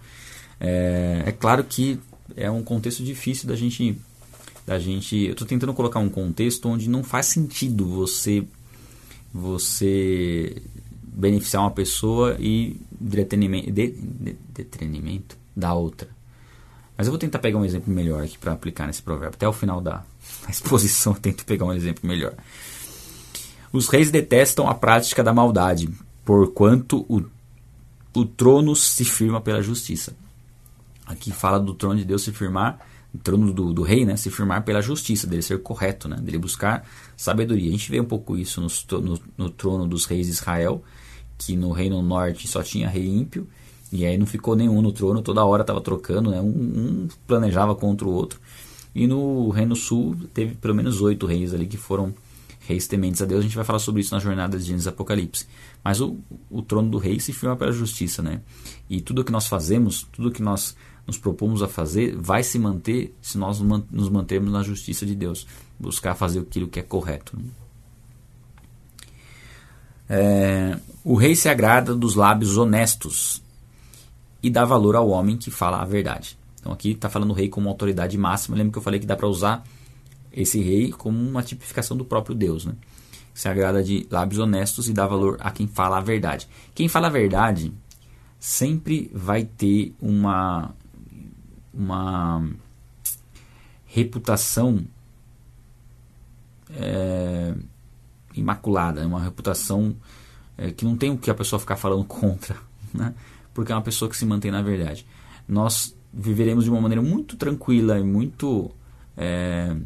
[0.61, 1.99] É, é claro que
[2.37, 3.99] é um contexto difícil da gente.
[4.65, 8.45] Da gente eu estou tentando colocar um contexto onde não faz sentido você
[9.33, 10.61] você
[11.03, 16.09] beneficiar uma pessoa e detenimento, de, de, detenimento da outra.
[16.97, 19.37] Mas eu vou tentar pegar um exemplo melhor aqui para aplicar nesse provérbio.
[19.37, 20.05] Até o final da
[20.49, 22.35] exposição eu tento pegar um exemplo melhor.
[23.73, 25.89] Os reis detestam a prática da maldade,
[26.25, 27.23] porquanto o,
[28.15, 30.17] o trono se firma pela justiça.
[31.05, 32.79] Aqui fala do trono de Deus se firmar,
[33.15, 36.39] o trono do, do rei, né, se firmar pela justiça, dele ser correto, né, dele
[36.39, 36.87] buscar
[37.17, 37.69] sabedoria.
[37.69, 40.83] A gente vê um pouco isso no, no, no trono dos reis de Israel,
[41.39, 43.49] que no reino norte só tinha rei ímpio,
[43.93, 46.41] e aí não ficou nenhum no trono, toda hora estava trocando, né?
[46.41, 48.41] Um, um, planejava contra o outro.
[48.97, 52.15] E no Reino Sul teve pelo menos oito reis ali que foram
[52.61, 53.41] reis tementes a Deus.
[53.41, 55.47] A gente vai falar sobre isso na jornada de Gênesis Apocalipse.
[55.85, 56.17] Mas o,
[56.51, 58.41] o trono do rei se firma pela justiça, né?
[58.89, 60.75] E tudo que nós fazemos, tudo que nós
[61.07, 65.47] nos propomos a fazer, vai se manter se nós nos mantermos na justiça de Deus.
[65.79, 67.39] Buscar fazer aquilo que é correto.
[70.09, 73.43] É, o rei se agrada dos lábios honestos
[74.43, 76.39] e dá valor ao homem que fala a verdade.
[76.67, 78.57] Então aqui está falando o rei como autoridade máxima.
[78.57, 79.63] Lembra que eu falei que dá para usar
[80.33, 82.75] esse rei como uma tipificação do próprio Deus, né?
[83.33, 86.49] Se agrada de lábios honestos e dá valor a quem fala a verdade.
[86.75, 87.73] Quem fala a verdade
[88.41, 90.75] sempre vai ter uma
[91.73, 92.45] uma
[93.85, 94.85] reputação
[96.75, 97.55] é,
[98.35, 99.95] imaculada, uma reputação
[100.59, 102.57] é, que não tem o que a pessoa ficar falando contra,
[102.93, 103.15] né?
[103.55, 105.07] porque é uma pessoa que se mantém na verdade.
[105.47, 108.71] Nós viveremos de uma maneira muito tranquila e muito
[109.17, 109.77] é,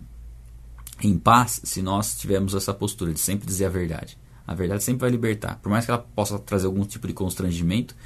[1.03, 4.16] em paz se nós tivermos essa postura de sempre dizer a verdade.
[4.47, 5.59] A verdade sempre vai libertar.
[5.61, 7.97] Por mais que ela possa trazer algum tipo de constrangimento,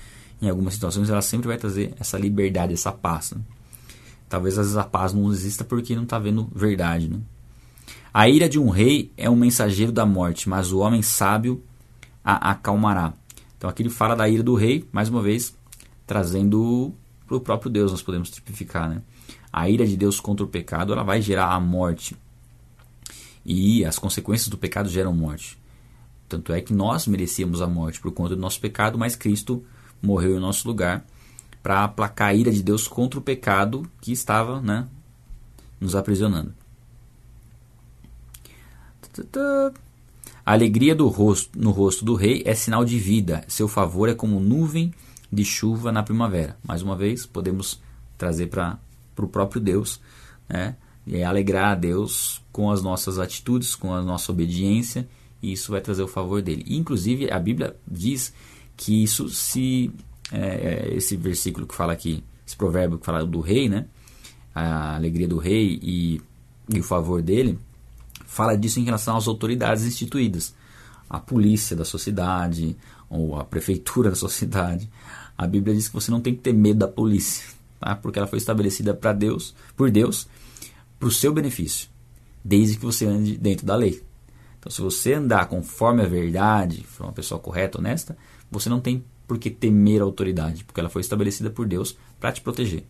[0.41, 3.33] em algumas situações ela sempre vai trazer essa liberdade, essa paz.
[3.33, 3.43] Né?
[4.29, 7.09] Talvez às vezes a paz não exista porque não está vendo verdade.
[7.09, 7.19] Né?
[8.13, 11.63] A ira de um rei é um mensageiro da morte, mas o homem sábio
[12.25, 13.13] a acalmará.
[13.57, 15.55] Então aqui ele fala da ira do rei, mais uma vez,
[16.07, 16.95] trazendo
[17.27, 18.89] para o próprio Deus, nós podemos tipificar.
[18.89, 19.03] Né?
[19.53, 22.17] A ira de Deus contra o pecado ela vai gerar a morte.
[23.45, 25.59] E as consequências do pecado geram morte.
[26.29, 29.65] Tanto é que nós merecíamos a morte por conta do nosso pecado, mas Cristo
[30.03, 31.05] morreu em nosso lugar
[31.63, 34.87] para aplacar a ira de Deus contra o pecado que estava né,
[35.81, 36.53] nos aprisionando.
[40.45, 43.45] A alegria do rosto, no rosto do rei é sinal de vida.
[43.49, 44.93] Seu favor é como nuvem
[45.35, 46.57] de chuva na primavera.
[46.67, 47.81] Mais uma vez, podemos
[48.17, 48.79] trazer para
[49.19, 50.01] o próprio Deus,
[50.49, 50.77] né?
[51.07, 55.07] E alegrar a Deus com as nossas atitudes, com a nossa obediência,
[55.43, 56.65] e isso vai trazer o favor dele.
[56.67, 58.33] inclusive, a Bíblia diz
[58.77, 59.91] que isso se.
[60.33, 63.87] É, é, esse versículo que fala aqui, esse provérbio que fala do rei, né?
[64.55, 66.23] A alegria do rei e,
[66.73, 67.59] e o favor dele,
[68.25, 70.55] fala disso em relação às autoridades instituídas.
[71.11, 72.75] A polícia da sociedade,
[73.15, 74.91] ou a prefeitura da sociedade.
[75.37, 77.45] A Bíblia diz que você não tem que ter medo da polícia,
[77.81, 77.95] tá?
[77.97, 80.29] porque ela foi estabelecida para Deus, por Deus,
[80.99, 81.89] para o seu benefício,
[82.45, 84.03] desde que você ande dentro da lei.
[84.59, 88.17] Então, se você andar conforme a verdade, for uma pessoa correta, honesta,
[88.51, 92.33] você não tem por que temer a autoridade, porque ela foi estabelecida por Deus para
[92.33, 92.85] te proteger.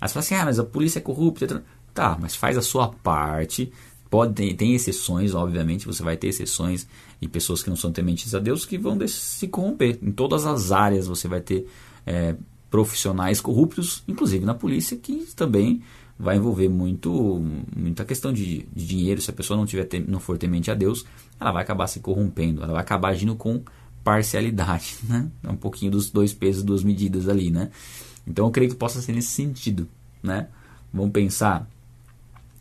[0.00, 1.62] Aí você fala assim, ah, mas a polícia é corrupta.
[1.94, 3.72] Tá, mas faz a sua parte.
[4.08, 6.86] Pode ter, tem exceções, obviamente, você vai ter exceções
[7.20, 9.98] e pessoas que não são tementes a Deus que vão se corromper.
[10.02, 11.66] Em todas as áreas você vai ter
[12.06, 12.36] é,
[12.70, 15.82] profissionais corruptos, inclusive na polícia, que também
[16.18, 17.42] vai envolver muito
[17.76, 19.20] muita questão de, de dinheiro.
[19.20, 21.04] Se a pessoa não, tiver, não for temente a Deus,
[21.38, 23.62] ela vai acabar se corrompendo, ela vai acabar agindo com
[24.04, 25.28] parcialidade, né?
[25.42, 27.70] É um pouquinho dos dois pesos, duas medidas ali, né?
[28.26, 29.88] Então eu creio que possa ser nesse sentido,
[30.22, 30.48] né?
[30.92, 31.68] Vamos pensar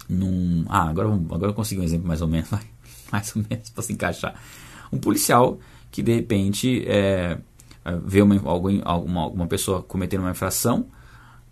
[0.09, 0.65] num...
[0.67, 2.49] Ah, agora, agora eu consegui um exemplo mais ou menos,
[3.11, 4.35] mais ou menos para se encaixar.
[4.91, 5.59] Um policial
[5.91, 7.37] que de repente é,
[7.83, 10.87] é vê uma, alguém, alguma, alguma pessoa cometendo uma infração,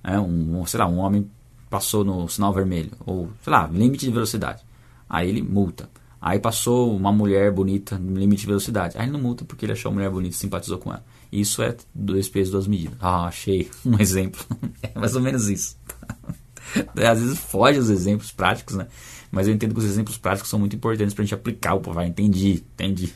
[0.03, 1.29] é, um, sei lá, um homem
[1.69, 4.63] passou no sinal vermelho, ou sei lá, limite de velocidade.
[5.09, 5.89] Aí ele multa.
[6.21, 8.97] Aí passou uma mulher bonita no limite de velocidade.
[8.97, 11.03] Aí ele não multa porque ele achou a mulher bonita e simpatizou com ela.
[11.31, 12.97] Isso é dois pesos, duas medidas.
[13.01, 14.41] Ah, achei um exemplo.
[14.81, 15.77] é mais ou menos isso.
[16.95, 18.87] Às vezes foge os exemplos práticos, né?
[19.31, 21.75] Mas eu entendo que os exemplos práticos são muito importantes para a gente aplicar.
[21.77, 23.13] Pô, vai, entendi, entendi.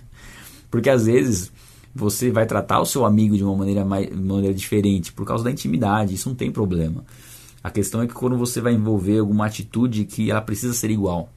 [0.69, 1.51] Porque às vezes
[1.93, 5.51] você vai tratar o seu amigo de uma maneira, mais, maneira diferente por causa da
[5.51, 6.13] intimidade.
[6.13, 7.03] Isso não tem problema.
[7.63, 11.29] A questão é que quando você vai envolver alguma atitude que ela precisa ser igual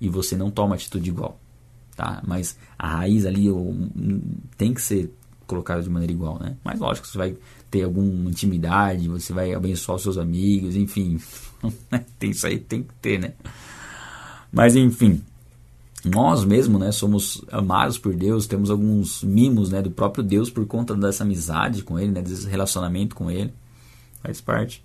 [0.00, 1.38] e você não toma atitude igual,
[1.94, 2.22] tá?
[2.26, 3.46] Mas a raiz ali
[4.56, 5.12] tem que ser
[5.46, 6.56] colocada de maneira igual, né?
[6.64, 7.36] Mas lógico, você vai
[7.72, 11.18] ter alguma intimidade, você vai abençoar os seus amigos, enfim,
[12.20, 13.32] tem isso aí tem que ter, né?
[14.52, 15.22] Mas enfim,
[16.04, 20.66] nós mesmo, né, somos amados por Deus, temos alguns mimos, né, do próprio Deus por
[20.66, 23.50] conta dessa amizade com Ele, né, desse relacionamento com Ele,
[24.22, 24.84] faz parte.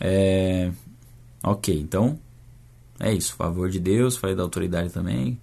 [0.00, 0.72] É...
[1.44, 2.18] Ok, então
[2.98, 3.34] é isso.
[3.36, 5.38] Favor de Deus, falei da autoridade também.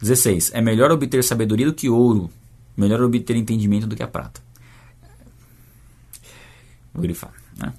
[0.00, 0.50] 16.
[0.52, 2.30] É melhor obter sabedoria do que ouro,
[2.76, 4.45] melhor obter entendimento do que a prata.
[6.96, 7.32] Vou grifar.
[7.58, 7.74] Né?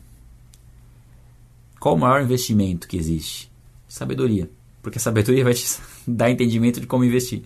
[1.79, 3.51] Qual o maior investimento que existe?
[3.87, 4.47] Sabedoria.
[4.81, 5.65] Porque a sabedoria vai te
[6.07, 7.41] dar entendimento de como investir.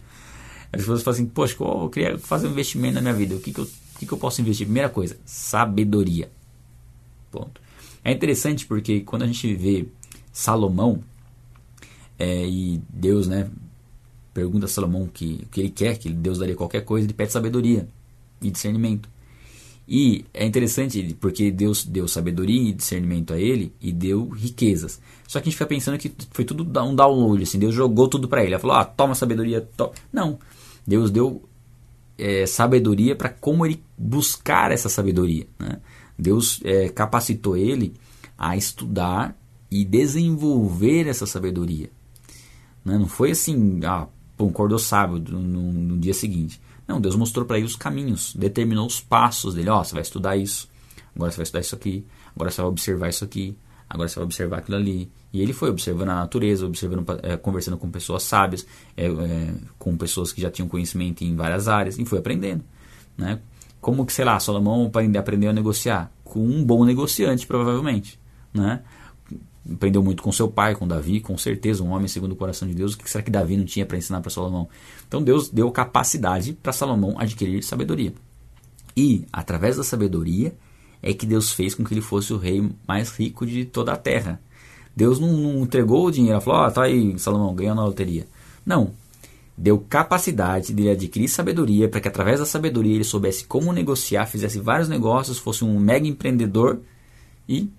[0.73, 3.35] As pessoas falam assim, poxa, eu queria fazer um investimento na minha vida.
[3.35, 4.67] O que, que, eu, o que, que eu posso investir?
[4.67, 6.29] Primeira coisa, sabedoria.
[7.31, 7.61] Ponto.
[8.03, 9.87] É interessante porque quando a gente vê
[10.33, 11.01] Salomão
[12.19, 13.49] é, e Deus, né,
[14.33, 17.31] pergunta a Salomão que, o que ele quer, que Deus daria qualquer coisa, ele pede
[17.31, 17.87] sabedoria
[18.41, 19.07] e discernimento.
[19.87, 25.01] E é interessante porque Deus deu sabedoria e discernimento a ele e deu riquezas.
[25.27, 28.27] Só que a gente fica pensando que foi tudo um download, assim, Deus jogou tudo
[28.27, 28.53] para ele.
[28.53, 29.67] Ele falou: "Ah, toma sabedoria".
[30.13, 30.39] Não.
[30.87, 31.43] Deus deu
[32.17, 35.79] é, sabedoria para como ele buscar essa sabedoria, né?
[36.17, 37.93] Deus é, capacitou ele
[38.37, 39.35] a estudar
[39.71, 41.89] e desenvolver essa sabedoria.
[42.85, 42.97] Né?
[42.97, 46.61] Não foi assim, ah, pô, acordou sábio no, no dia seguinte.
[46.87, 49.69] Não, Deus mostrou para ele os caminhos, determinou os passos dele.
[49.69, 50.69] Ó, oh, você vai estudar isso,
[51.15, 53.57] agora você vai estudar isso aqui, agora você vai observar isso aqui,
[53.89, 55.11] agora você vai observar aquilo ali.
[55.33, 58.65] E ele foi observando a natureza, observando, é, conversando com pessoas sábias,
[58.97, 62.63] é, é, com pessoas que já tinham conhecimento em várias áreas, e foi aprendendo.
[63.17, 63.39] Né?
[63.79, 66.11] Como que, sei lá, Salomão aprendeu a negociar?
[66.23, 68.19] Com um bom negociante, provavelmente.
[68.53, 68.81] Né?
[69.69, 72.73] Aprendeu muito com seu pai, com Davi, com certeza, um homem segundo o coração de
[72.73, 72.93] Deus.
[72.93, 74.67] O que será que Davi não tinha para ensinar para Salomão?
[75.07, 78.13] Então Deus deu capacidade para Salomão adquirir sabedoria.
[78.97, 80.53] E, através da sabedoria,
[81.01, 83.97] é que Deus fez com que ele fosse o rei mais rico de toda a
[83.97, 84.41] terra.
[84.95, 88.27] Deus não, não entregou o dinheiro, falou: oh, tá aí, Salomão, ganhou na loteria.
[88.65, 88.91] Não.
[89.57, 94.59] deu capacidade de adquirir sabedoria para que através da sabedoria ele soubesse como negociar, fizesse
[94.59, 96.79] vários negócios, fosse um mega empreendedor
[97.47, 97.69] e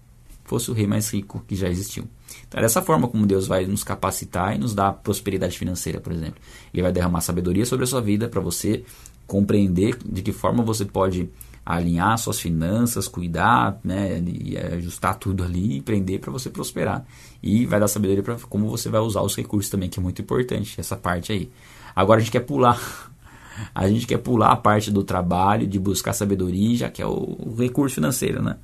[0.53, 2.05] fosse o rei mais rico que já existiu.
[2.47, 6.13] Então é dessa forma como Deus vai nos capacitar e nos dar prosperidade financeira, por
[6.13, 6.35] exemplo.
[6.75, 8.85] Ele vai derramar sabedoria sobre a sua vida para você
[9.27, 11.31] compreender de que forma você pode
[11.65, 17.03] alinhar suas finanças, cuidar, né, e ajustar tudo ali, empreender para você prosperar.
[17.43, 20.21] E vai dar sabedoria para como você vai usar os recursos também, que é muito
[20.21, 21.51] importante essa parte aí.
[21.97, 22.79] Agora a gente quer pular
[23.75, 27.55] a gente quer pular a parte do trabalho, de buscar sabedoria, já que é o,
[27.59, 28.57] recurso financeiro, né?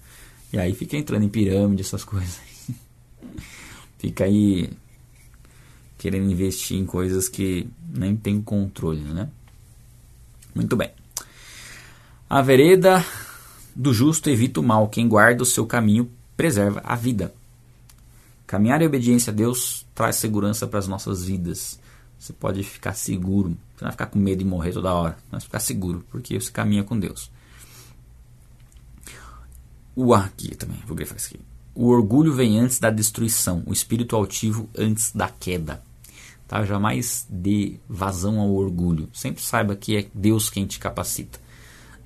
[0.53, 2.41] E aí fica entrando em pirâmide, essas coisas.
[3.99, 4.71] fica aí
[5.99, 9.29] querendo investir em coisas que nem tem controle, né?
[10.55, 10.91] Muito bem.
[12.31, 13.05] A vereda
[13.75, 17.35] do justo evita o mal, quem guarda o seu caminho preserva a vida.
[18.47, 21.79] Caminhar em obediência a Deus traz segurança para as nossas vidas.
[22.19, 25.45] Você pode ficar seguro, você não vai ficar com medo de morrer toda hora, mas
[25.45, 27.31] ficar seguro, porque você caminha com Deus.
[30.01, 31.41] O aqui também, vou grifar isso aqui.
[31.75, 35.83] O orgulho vem antes da destruição, o espírito altivo antes da queda.
[36.47, 36.65] Tá?
[36.65, 39.09] Jamais dê vazão ao orgulho.
[39.13, 41.41] Sempre saiba que é Deus quem te capacita.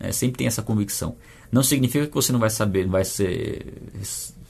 [0.01, 1.17] É, sempre tem essa convicção.
[1.53, 3.75] Não significa que você não vai saber, não vai ser,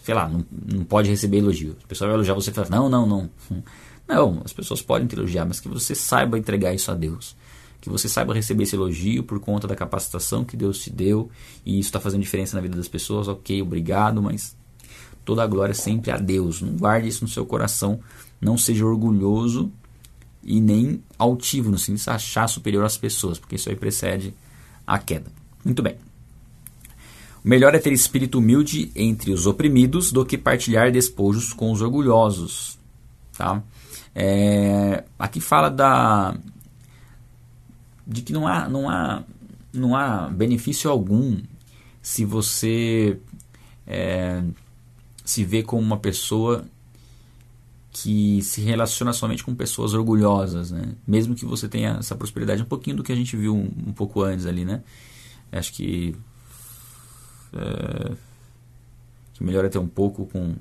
[0.05, 1.77] sei lá, não, não pode receber elogio.
[1.83, 3.31] O pessoal vai elogiar você e fala, não, não, não.
[4.07, 7.37] Não, as pessoas podem te elogiar, mas que você saiba entregar isso a Deus.
[7.83, 11.29] Que você saiba receber esse elogio por conta da capacitação que Deus te deu
[11.66, 13.29] e isso está fazendo diferença na vida das pessoas.
[13.29, 14.57] Ok, obrigado, mas
[15.25, 16.62] toda a glória sempre a Deus.
[16.62, 18.01] Não guarde isso no seu coração.
[18.40, 19.71] Não seja orgulhoso
[20.45, 24.33] e nem altivo, sentido de achar superior às pessoas, porque isso aí precede
[24.87, 25.31] a queda.
[25.64, 25.97] Muito bem.
[27.45, 32.79] Melhor é ter espírito humilde entre os oprimidos do que partilhar despojos com os orgulhosos.
[33.37, 33.61] Tá?
[34.14, 36.37] É, aqui fala da
[38.07, 39.23] de que não há, não há,
[39.73, 41.41] não há benefício algum
[42.01, 43.19] se você
[43.87, 44.43] é,
[45.25, 46.65] se vê como uma pessoa
[47.93, 50.95] que se relaciona somente com pessoas orgulhosas, né?
[51.07, 53.93] Mesmo que você tenha essa prosperidade, um pouquinho do que a gente viu um, um
[53.93, 54.83] pouco antes ali, né?
[55.53, 56.17] Acho que
[57.53, 58.12] é,
[59.35, 60.55] que é ter um pouco com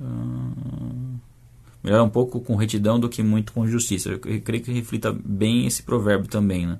[0.00, 1.20] uh,
[1.86, 4.10] melhor um pouco com retidão do que muito com justiça.
[4.10, 6.78] Eu, creio que reflita bem esse provérbio também, né?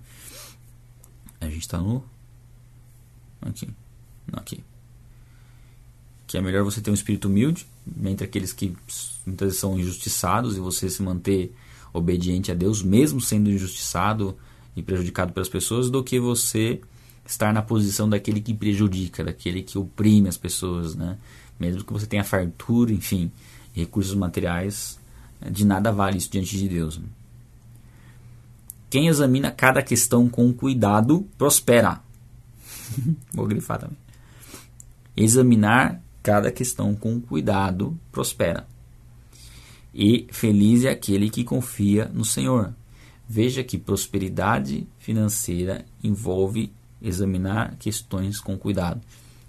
[1.41, 2.05] A gente está no
[3.41, 3.69] aqui,
[4.31, 4.63] não aqui
[6.27, 7.67] que é melhor você ter um espírito humilde
[8.05, 8.77] entre aqueles que
[9.25, 11.55] muitas vezes são injustiçados e você se manter
[11.93, 14.37] obediente a Deus, mesmo sendo injustiçado
[14.75, 16.81] e prejudicado pelas pessoas, do que você
[17.25, 21.17] estar na posição daquele que prejudica, daquele que oprime as pessoas, né?
[21.59, 23.31] Mesmo que você tenha fartura, enfim,
[23.77, 24.99] recursos materiais,
[25.51, 26.99] de nada vale isso diante de Deus.
[28.89, 32.01] Quem examina cada questão com cuidado prospera.
[33.33, 33.99] Vou grifar também.
[35.15, 38.67] Examinar cada questão com cuidado prospera.
[39.95, 42.73] E feliz é aquele que confia no Senhor.
[43.29, 49.01] Veja que prosperidade financeira envolve examinar questões com cuidado,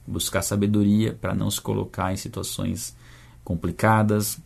[0.06, 2.96] buscar sabedoria para não se colocar em situações
[3.47, 4.38] complicadas,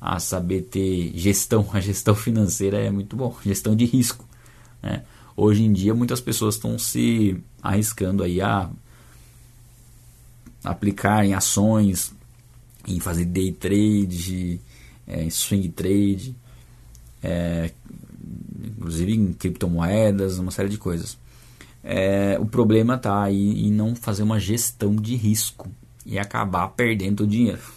[0.00, 1.68] a saber ter gestão.
[1.74, 4.26] A gestão financeira é muito bom, gestão de risco.
[4.82, 5.04] Né?
[5.36, 8.70] Hoje em dia muitas pessoas estão se arriscando aí a
[10.64, 12.14] aplicar em ações,
[12.88, 14.58] em fazer day trade,
[15.06, 16.34] é, swing trade,
[17.22, 17.70] é,
[18.64, 21.18] inclusive em criptomoedas, uma série de coisas.
[21.84, 25.70] É, o problema está aí em não fazer uma gestão de risco
[26.06, 27.75] e acabar perdendo o dinheiro.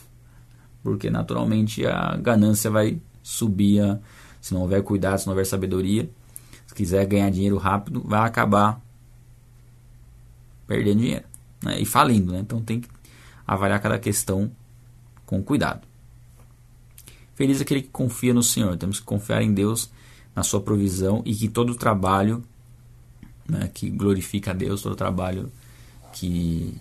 [0.90, 4.00] Porque naturalmente a ganância vai subir, a,
[4.42, 6.10] se não houver cuidado, se não houver sabedoria.
[6.66, 8.82] Se quiser ganhar dinheiro rápido, vai acabar
[10.68, 11.26] perdendo dinheiro
[11.64, 12.32] né, e falindo.
[12.32, 12.40] Né?
[12.40, 12.90] Então tem que
[13.46, 14.52] avaliar cada questão
[15.26, 15.88] com cuidado.
[17.36, 18.76] Feliz aquele que confia no Senhor.
[18.78, 19.92] Temos que confiar em Deus,
[20.36, 22.44] na sua provisão e que todo trabalho
[23.48, 25.52] né, que glorifica a Deus, todo trabalho
[26.14, 26.76] que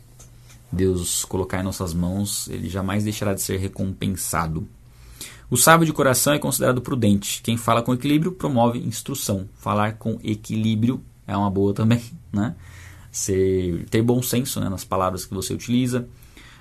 [0.71, 4.69] Deus colocar em nossas mãos, ele jamais deixará de ser recompensado.
[5.51, 7.41] O sábio de coração é considerado prudente.
[7.43, 9.49] Quem fala com equilíbrio promove instrução.
[9.55, 12.03] Falar com equilíbrio é uma boa também,
[12.33, 12.55] né?
[13.11, 16.07] ser, ter bom senso né, nas palavras que você utiliza.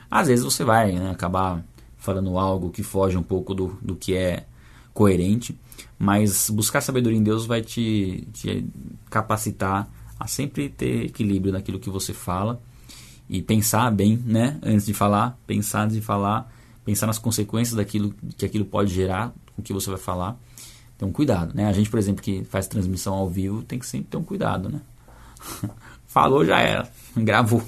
[0.09, 1.63] Às vezes você vai né, acabar
[1.97, 4.45] falando algo que foge um pouco do, do que é
[4.93, 5.57] coerente,
[5.99, 8.65] mas buscar sabedoria em Deus vai te, te
[9.09, 9.89] capacitar
[10.19, 12.61] a sempre ter equilíbrio naquilo que você fala
[13.29, 16.51] e pensar bem, né, antes de falar, pensar antes de falar,
[16.85, 20.37] pensar nas consequências daquilo que aquilo pode gerar, o que você vai falar,
[21.05, 21.67] um cuidado, né?
[21.67, 24.69] A gente, por exemplo, que faz transmissão ao vivo, tem que sempre ter um cuidado,
[24.69, 24.81] né?
[26.07, 26.89] Falou, já era.
[27.15, 27.61] Gravou.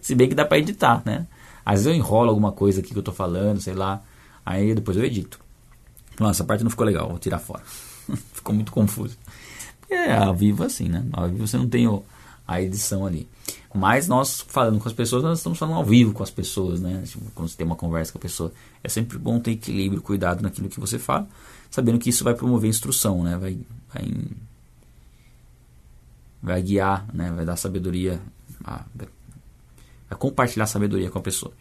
[0.00, 1.26] Se bem que dá para editar, né?
[1.64, 4.00] Às vezes eu enrolo alguma coisa aqui que eu tô falando, sei lá.
[4.46, 5.38] Aí depois eu edito.
[6.18, 7.62] Nossa, essa parte não ficou legal, vou tirar fora.
[8.32, 9.16] ficou muito confuso.
[9.90, 11.04] É, ao vivo assim, né?
[11.12, 12.02] Ao vivo você não tem o,
[12.50, 13.28] a edição ali.
[13.72, 17.04] Mas nós falando com as pessoas, nós estamos falando ao vivo com as pessoas, né?
[17.06, 18.52] Tipo, quando você tem uma conversa com a pessoa.
[18.82, 21.28] É sempre bom ter equilíbrio, cuidado naquilo que você fala,
[21.70, 23.38] sabendo que isso vai promover instrução, né?
[23.38, 23.60] Vai,
[23.94, 24.12] vai,
[26.42, 27.30] vai guiar, né?
[27.30, 28.20] Vai dar sabedoria,
[28.64, 31.52] vai compartilhar sabedoria com a pessoa.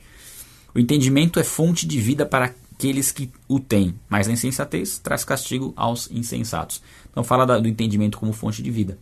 [0.73, 5.23] O entendimento é fonte de vida para aqueles que o têm, mas a insensatez traz
[5.23, 6.81] castigo aos insensatos.
[7.11, 8.97] Então fala do entendimento como fonte de vida.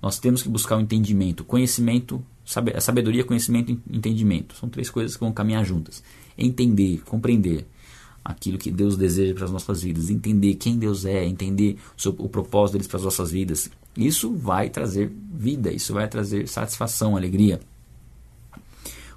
[0.00, 4.54] Nós temos que buscar o entendimento, conhecimento, sabedoria, conhecimento e entendimento.
[4.54, 6.02] São três coisas que vão caminhar juntas.
[6.36, 7.66] Entender, compreender
[8.24, 12.74] aquilo que Deus deseja para as nossas vidas, entender quem Deus é, entender o, propósito
[12.74, 13.70] deles para as nossas vidas.
[13.96, 17.58] Isso vai trazer vida, isso vai trazer satisfação, alegria.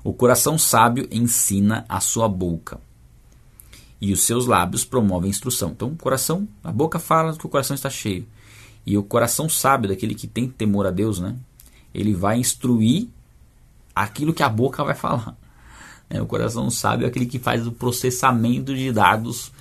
[0.03, 2.79] O coração sábio ensina a sua boca,
[4.01, 5.69] e os seus lábios promovem instrução.
[5.69, 8.25] Então, o coração, a boca fala que o coração está cheio.
[8.85, 11.35] E o coração sábio, daquele que tem temor a Deus, né?
[11.93, 13.07] Ele vai instruir
[13.95, 15.35] aquilo que a boca vai falar.
[16.09, 19.51] É, o coração sábio é aquele que faz o processamento de dados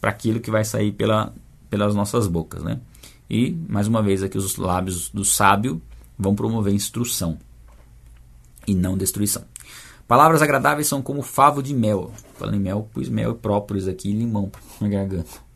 [0.00, 1.32] para aquilo que vai sair pela,
[1.68, 2.80] pelas nossas bocas, né?
[3.28, 5.80] E, mais uma vez, aqui os lábios do sábio
[6.18, 7.38] vão promover instrução
[8.66, 9.44] e não destruição.
[10.08, 12.10] Palavras agradáveis são como favo de mel.
[12.34, 14.50] Falando em mel, pus mel e própolis aqui e limão
[14.80, 15.49] na garganta.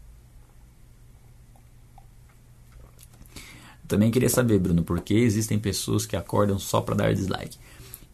[3.86, 7.58] Também queria saber, Bruno, por que existem pessoas que acordam só para dar dislike?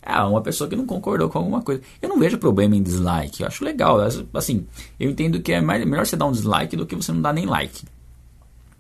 [0.02, 1.82] Ah, uma pessoa que não concordou com alguma coisa.
[2.00, 3.42] Eu não vejo problema em dislike.
[3.42, 3.98] Eu acho legal.
[4.32, 4.66] Assim,
[4.98, 7.34] eu entendo que é mais, melhor você dar um dislike do que você não dar
[7.34, 7.84] nem like.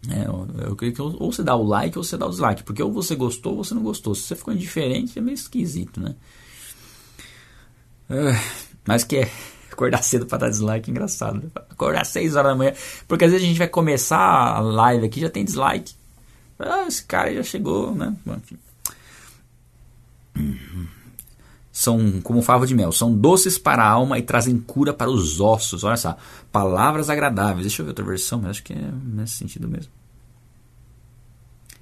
[0.08, 0.26] É,
[0.66, 2.62] eu creio que ou você dá o like ou você dá o dislike.
[2.62, 4.14] Porque ou você gostou ou você não gostou.
[4.14, 6.14] Se você ficou indiferente, é meio esquisito, né?
[8.08, 8.32] É,
[8.86, 9.30] mas que é
[9.70, 11.34] acordar cedo para dar dislike, engraçado.
[11.34, 11.50] Né?
[11.68, 12.72] Acordar 6 horas da manhã.
[13.06, 15.99] Porque às vezes a gente vai começar a live aqui já tem dislike.
[16.60, 18.14] Ah, esse cara já chegou, né?
[18.26, 18.58] Enfim.
[21.72, 25.40] São como favo de mel, são doces para a alma e trazem cura para os
[25.40, 25.84] ossos.
[25.84, 26.16] Olha só,
[26.52, 27.62] palavras agradáveis.
[27.62, 29.90] Deixa eu ver outra versão, mas acho que é nesse sentido mesmo.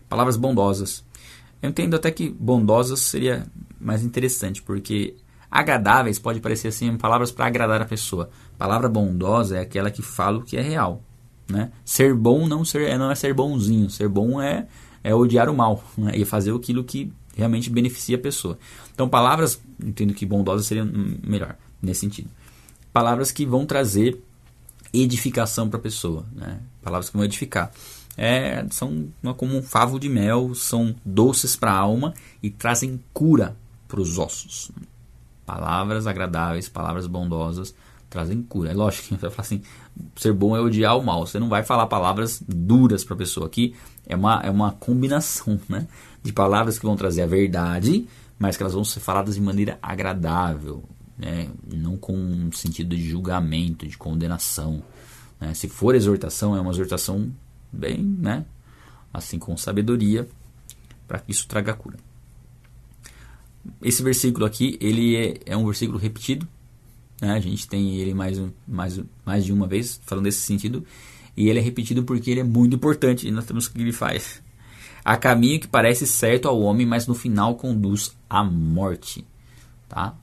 [0.08, 1.04] Palavras bondosas.
[1.60, 3.46] Eu entendo até que bondosas seria
[3.80, 5.16] mais interessante, porque
[5.50, 8.30] agradáveis pode parecer assim palavras para agradar a pessoa.
[8.56, 11.02] Palavra bondosa é aquela que fala o que é real.
[11.48, 11.70] Né?
[11.84, 13.88] Ser bom não, ser, é, não é ser bonzinho.
[13.88, 14.66] Ser bom é,
[15.02, 16.12] é odiar o mal né?
[16.14, 18.58] e fazer aquilo que realmente beneficia a pessoa.
[18.92, 22.28] Então, palavras, entendo que bondosas seria melhor nesse sentido.
[22.92, 24.22] Palavras que vão trazer
[24.92, 26.26] edificação para a pessoa.
[26.34, 26.60] Né?
[26.82, 27.70] Palavras que vão edificar.
[28.16, 33.56] É, são como um favo de mel, são doces para a alma e trazem cura
[33.86, 34.72] para os ossos.
[35.46, 37.74] Palavras agradáveis, palavras bondosas
[38.08, 38.70] trazem cura.
[38.70, 39.62] É lógico que você vai falar assim,
[40.16, 41.26] ser bom é odiar o mal.
[41.26, 43.74] Você não vai falar palavras duras para a pessoa aqui.
[44.06, 45.86] É uma, é uma combinação né,
[46.22, 48.06] de palavras que vão trazer a verdade,
[48.38, 50.82] mas que elas vão ser faladas de maneira agradável,
[51.18, 54.82] né, não com um sentido de julgamento, de condenação.
[55.40, 55.52] Né.
[55.54, 57.30] Se for exortação, é uma exortação
[57.70, 58.44] bem, né,
[59.12, 60.26] assim com sabedoria,
[61.06, 61.96] para que isso traga cura.
[63.82, 66.48] Esse versículo aqui, ele é, é um versículo repetido
[67.20, 67.32] né?
[67.32, 70.84] A gente tem ele mais, mais, mais de uma vez falando nesse sentido.
[71.36, 74.42] E ele é repetido porque ele é muito importante e nós temos que ele faz.
[75.04, 79.24] Há caminho que parece certo ao homem, mas no final conduz à morte.
[79.88, 80.14] Tá?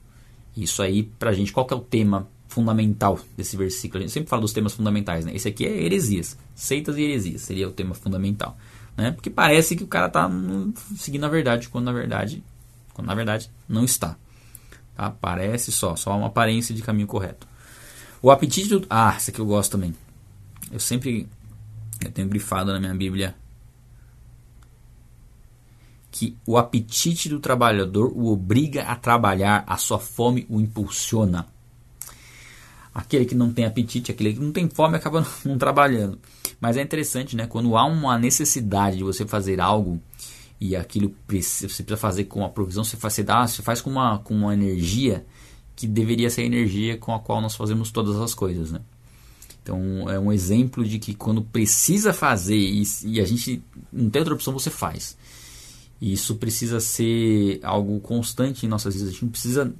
[0.56, 4.00] Isso aí, pra gente, qual que é o tema fundamental desse versículo?
[4.00, 5.36] A gente sempre fala dos temas fundamentais, né?
[5.36, 6.38] Esse aqui é heresias.
[6.54, 8.58] Seitas e heresias seria o tema fundamental.
[8.96, 9.12] Né?
[9.12, 10.30] Porque parece que o cara está
[10.98, 12.44] seguindo a verdade, quando na verdade,
[12.94, 14.18] quando na verdade não está.
[14.96, 15.12] Tá?
[15.12, 17.48] Parece só, só uma aparência de caminho correto.
[18.22, 18.86] O apetite do...
[18.90, 19.94] Ah, esse aqui eu gosto também.
[20.72, 21.28] Eu sempre
[22.04, 23.36] eu tenho grifado na minha Bíblia
[26.12, 31.46] que o apetite do trabalhador o obriga a trabalhar, a sua fome o impulsiona.
[32.94, 36.18] Aquele que não tem apetite, aquele que não tem fome acaba não trabalhando.
[36.60, 37.46] Mas é interessante, né?
[37.48, 40.02] Quando há uma necessidade de você fazer algo
[40.60, 43.82] e aquilo precisa, você precisa fazer com a provisão, você faz, você dá, você faz
[43.82, 45.26] com, uma, com uma energia
[45.76, 48.80] que deveria ser a energia com a qual nós fazemos todas as coisas, né?
[49.62, 54.20] Então é um exemplo de que quando precisa fazer e, e a gente não tem
[54.20, 55.18] outra opção, você faz.
[56.00, 59.10] E isso precisa ser algo constante em nossas vidas.
[59.10, 59.74] A gente não precisa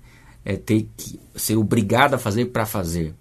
[0.44, 3.14] é, ter que ser obrigado a fazer para fazer,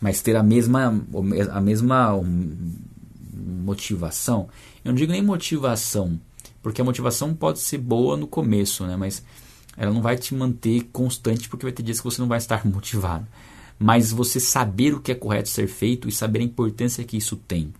[0.00, 0.94] mas ter a mesma,
[1.50, 2.20] a mesma
[3.32, 4.48] motivação,
[4.84, 6.20] eu não digo nem motivação,
[6.62, 8.96] porque a motivação pode ser boa no começo, né?
[8.96, 9.22] mas
[9.76, 12.64] ela não vai te manter constante porque vai ter dias que você não vai estar
[12.68, 13.26] motivado.
[13.78, 17.36] Mas você saber o que é correto ser feito e saber a importância que isso
[17.36, 17.72] tem.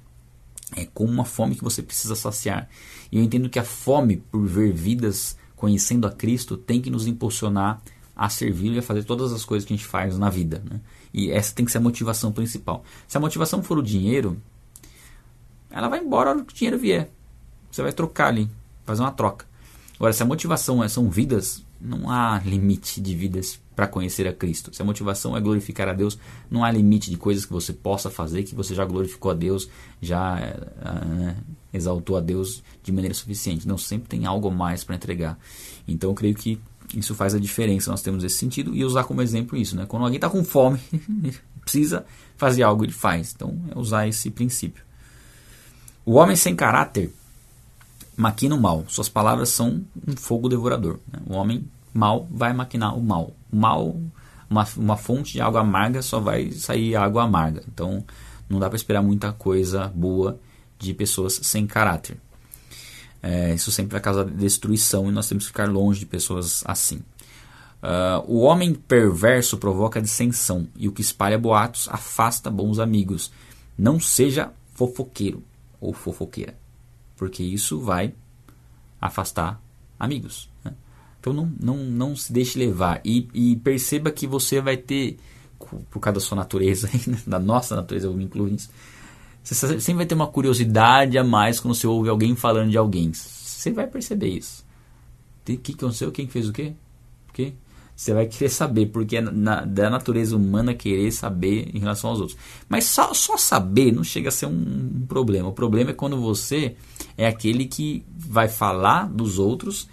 [0.75, 2.69] É como uma fome que você precisa saciar.
[3.11, 7.07] E eu entendo que a fome por ver vidas conhecendo a Cristo tem que nos
[7.07, 7.81] impulsionar
[8.17, 10.63] a servir e a fazer todas as coisas que a gente faz na vida.
[10.69, 10.81] Né?
[11.15, 12.85] E essa tem que ser a motivação principal.
[13.07, 14.41] Se a motivação for o dinheiro,
[15.71, 17.11] ela vai embora a hora que o dinheiro vier.
[17.71, 18.49] Você vai trocar ali,
[18.85, 19.47] fazer uma troca.
[19.97, 24.33] Agora, se a motivação é, são vidas, não há limite de vidas para conhecer a
[24.33, 24.75] Cristo.
[24.75, 26.19] Se a motivação é glorificar a Deus,
[26.51, 29.69] não há limite de coisas que você possa fazer, que você já glorificou a Deus,
[30.01, 33.67] já uh, exaltou a Deus de maneira suficiente.
[33.67, 35.39] Não, sempre tem algo mais para entregar.
[35.87, 36.61] Então eu creio que
[36.95, 39.77] isso faz a diferença, nós temos esse sentido e usar como exemplo isso.
[39.77, 39.87] Né?
[39.87, 40.79] Quando alguém está com fome,
[41.63, 42.05] precisa
[42.37, 43.33] fazer algo, ele faz.
[43.35, 44.85] Então é usar esse princípio.
[46.05, 47.13] O homem sem caráter
[48.17, 48.85] maquina o mal.
[48.89, 50.99] Suas palavras são um fogo devorador.
[51.11, 51.21] Né?
[51.27, 53.33] O homem mal vai maquinar o mal.
[53.53, 53.97] O mal,
[54.49, 57.63] uma, uma fonte de água amarga só vai sair água amarga.
[57.73, 58.05] Então
[58.49, 60.39] não dá para esperar muita coisa boa
[60.79, 62.19] de pessoas sem caráter.
[63.23, 67.03] É, isso sempre vai causar destruição e nós temos que ficar longe de pessoas assim.
[67.83, 73.33] Uh, o homem perverso provoca dissensão e o que espalha boatos afasta bons amigos.
[73.77, 75.43] Não seja fofoqueiro
[75.81, 76.55] ou fofoqueira,
[77.23, 78.13] porque isso vai
[79.01, 79.63] afastar
[79.97, 80.51] amigos.
[80.65, 80.75] Né?
[81.21, 85.21] Então não, não, não se deixe levar e, e, perceba que você vai ter,
[85.89, 87.17] por causa da sua natureza, né?
[87.25, 88.71] da nossa natureza, eu me incluo nisso,
[89.41, 93.13] você sempre vai ter uma curiosidade a mais quando você ouve alguém falando de alguém.
[93.13, 94.65] Você vai perceber isso.
[95.49, 96.11] O que, aconteceu?
[96.11, 96.73] Quem fez o quê?
[97.29, 97.53] O quê?
[98.03, 102.21] Você vai querer saber, porque é na, da natureza humana querer saber em relação aos
[102.21, 102.37] outros.
[102.69, 105.49] Mas só, só saber não chega a ser um, um problema.
[105.49, 106.75] O problema é quando você
[107.17, 109.89] é aquele que vai falar dos outros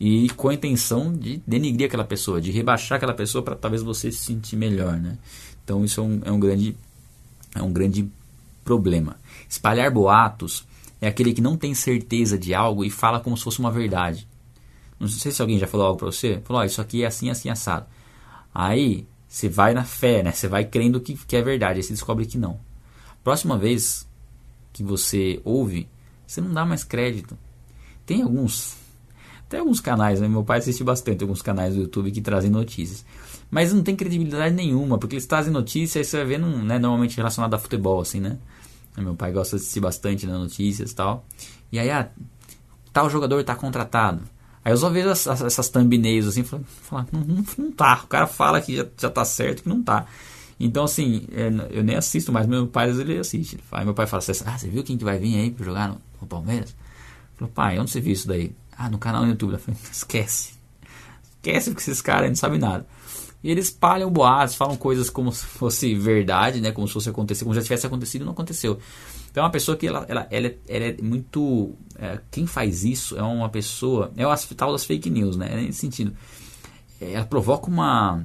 [0.00, 4.10] e com a intenção de denigrir aquela pessoa, de rebaixar aquela pessoa para talvez você
[4.10, 5.16] se sentir melhor, né?
[5.62, 6.76] Então isso é um, é um grande
[7.54, 8.10] é um grande
[8.64, 9.16] problema.
[9.48, 10.66] Espalhar boatos
[11.00, 14.26] é aquele que não tem certeza de algo e fala como se fosse uma verdade.
[14.98, 16.40] Não sei se alguém já falou algo para você.
[16.44, 17.86] Falou, isso aqui é assim, assim, assado.
[18.54, 20.32] Aí você vai na fé, né?
[20.32, 21.78] Você vai crendo que, que é verdade.
[21.78, 22.60] Aí você descobre que não.
[23.22, 24.08] Próxima vez
[24.72, 25.88] que você ouve,
[26.26, 27.36] você não dá mais crédito.
[28.06, 28.76] Tem alguns
[29.48, 30.26] tem alguns canais, né?
[30.26, 33.04] meu pai assiste bastante alguns canais do YouTube que trazem notícias.
[33.50, 37.54] Mas não tem credibilidade nenhuma, porque eles trazem notícias você vai ver, né, normalmente relacionado
[37.54, 38.36] a futebol, assim, né?
[38.96, 41.24] Meu pai gosta de assistir bastante né, notícias e tal.
[41.70, 42.08] E aí, ah,
[42.92, 44.22] tal jogador está contratado.
[44.64, 48.00] Aí eu só vejo essas, essas thumbnails assim, falar, não, não, não, tá.
[48.04, 50.06] O cara fala que já, já tá certo que não tá.
[50.58, 53.58] Então, assim, é, eu nem assisto mais, meu pai ele assiste.
[53.70, 55.88] Aí meu pai fala assim, ah, você viu quem que vai vir aí para jogar
[55.88, 56.70] no, no Palmeiras?
[56.70, 58.52] Eu falo, pai, onde você viu isso daí?
[58.76, 59.52] Ah, no canal no YouTube.
[59.52, 60.54] Eu falei, esquece.
[61.36, 62.86] Esquece porque esses caras não sabem nada.
[63.44, 66.72] E eles espalham boatos, falam coisas como se fosse verdade, né?
[66.72, 68.78] Como se fosse acontecer, como já tivesse acontecido e não aconteceu.
[69.30, 71.74] Então é uma pessoa que ela, ela, ela, é, ela é muito.
[71.98, 74.10] É, quem faz isso é uma pessoa.
[74.16, 75.50] É o tal das fake news, né?
[75.52, 76.16] É nesse sentido.
[76.98, 78.24] É, ela provoca uma.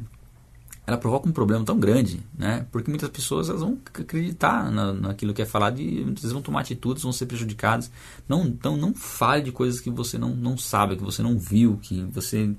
[0.88, 2.66] Ela provoca um problema tão grande, né?
[2.72, 6.42] Porque muitas pessoas elas vão acreditar na, naquilo que é falado e muitas vezes vão
[6.42, 7.92] tomar atitudes, vão ser prejudicadas.
[8.26, 11.78] Não, então não fale de coisas que você não, não sabe, que você não viu,
[11.82, 12.56] que você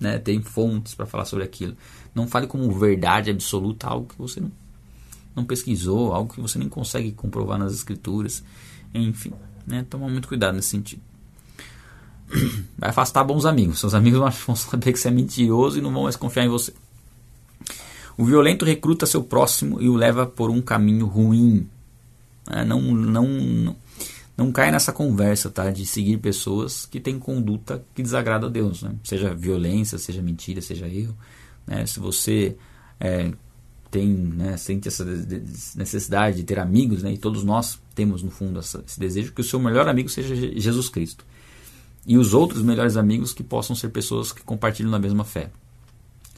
[0.00, 1.76] né, tem fontes para falar sobre aquilo.
[2.14, 4.50] Não fale como verdade absoluta algo que você não,
[5.36, 8.42] não pesquisou, algo que você nem consegue comprovar nas escrituras.
[8.94, 9.32] Enfim,
[9.66, 11.02] né, toma muito cuidado nesse sentido.
[12.78, 13.78] Vai afastar bons amigos.
[13.78, 16.72] Seus amigos vão saber que você é mentiroso e não vão mais confiar em você.
[18.16, 21.68] O violento recruta seu próximo e o leva por um caminho ruim.
[22.50, 23.76] É, não, não, não,
[24.40, 25.70] não cai nessa conversa, tá?
[25.70, 28.94] De seguir pessoas que têm conduta que desagrada a Deus, né?
[29.04, 31.14] Seja violência, seja mentira, seja erro.
[31.66, 31.84] Né?
[31.84, 32.56] Se você
[32.98, 33.30] é,
[33.90, 35.04] tem, né, sente essa
[35.76, 37.12] necessidade de ter amigos, né?
[37.12, 40.34] E todos nós temos no fundo essa, esse desejo que o seu melhor amigo seja
[40.34, 41.22] Jesus Cristo.
[42.06, 45.50] E os outros melhores amigos que possam ser pessoas que compartilham na mesma fé.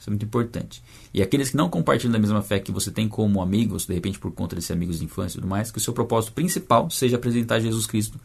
[0.02, 0.82] Isso é muito importante.
[1.14, 4.18] E aqueles que não compartilham da mesma fé que você tem como amigos, de repente
[4.18, 7.14] por conta desses amigos de infância e tudo mais, que o seu propósito principal seja
[7.14, 8.18] apresentar Jesus Cristo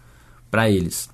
[0.50, 1.08] para eles.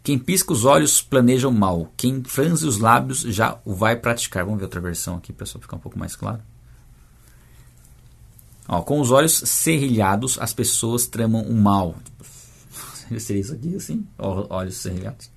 [0.00, 1.92] Quem pisca os olhos planeja o mal.
[1.96, 4.44] Quem franze os lábios já o vai praticar.
[4.44, 6.40] Vamos ver outra versão aqui para só ficar um pouco mais claro.
[8.68, 11.96] Ó, com os olhos serrilhados, as pessoas tramam o mal.
[13.18, 14.06] Seria isso aqui assim?
[14.16, 15.28] Olhos serrilhados.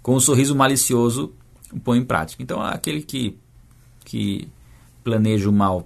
[0.00, 1.34] Com um sorriso malicioso,
[1.82, 2.42] põe em prática.
[2.42, 3.38] Então, aquele que,
[4.04, 4.48] que
[5.02, 5.84] planeja o mal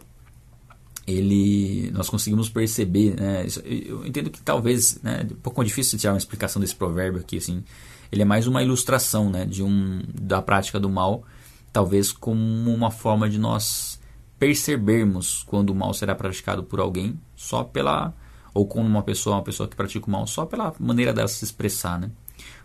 [1.06, 3.46] ele nós conseguimos perceber, né?
[3.64, 7.64] Eu entendo que talvez, né, um pouco difícil tirar uma explicação desse provérbio aqui, assim.
[8.10, 11.24] Ele é mais uma ilustração, né, de um da prática do mal,
[11.72, 13.98] talvez como uma forma de nós
[14.38, 18.12] percebermos quando o mal será praticado por alguém só pela
[18.52, 21.42] ou com uma pessoa, uma pessoa que pratica o mal só pela maneira dela se
[21.44, 22.10] expressar, né?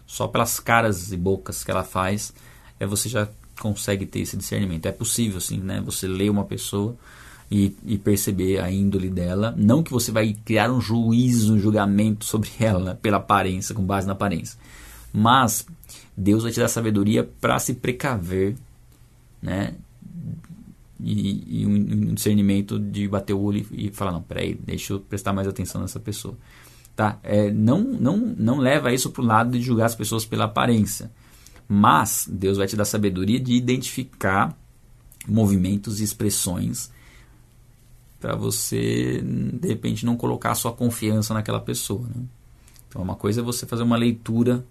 [0.05, 2.33] Só pelas caras e bocas que ela faz,
[2.79, 3.27] é você já
[3.59, 4.85] consegue ter esse discernimento.
[4.85, 5.81] É possível, sim, né?
[5.81, 6.95] Você ler uma pessoa
[7.49, 9.53] e, e, perceber a índole dela.
[9.57, 14.05] Não que você vai criar um juízo, um julgamento sobre ela pela aparência, com base
[14.05, 14.59] na aparência.
[15.13, 15.65] Mas
[16.15, 18.55] Deus vai te dar sabedoria para se precaver,
[19.41, 19.75] né?
[20.99, 25.31] E, e um, discernimento de bater o olho e, falar, não, peraí, deixa eu prestar
[25.31, 26.35] mais atenção nessa pessoa.
[26.95, 27.19] Tá?
[27.21, 31.11] É, não, não, não leva isso para o lado de julgar as pessoas pela aparência.
[31.67, 34.57] Mas Deus vai te dar sabedoria de identificar
[35.27, 36.91] movimentos e expressões
[38.19, 42.07] para você, de repente, não colocar a sua confiança naquela pessoa.
[42.07, 42.23] Né?
[42.87, 44.65] Então, uma coisa é você fazer uma leitura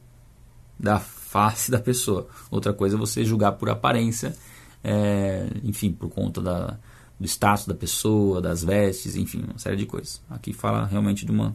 [0.79, 4.37] da face da pessoa, outra coisa é você julgar por aparência,
[4.83, 6.79] é, enfim, por conta da,
[7.19, 10.21] do status da pessoa, das vestes, enfim, uma série de coisas.
[10.29, 11.55] Aqui fala realmente de uma,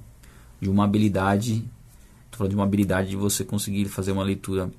[0.59, 1.53] de uma habilidade,
[2.25, 4.71] estou falando de uma habilidade de você conseguir fazer uma leitura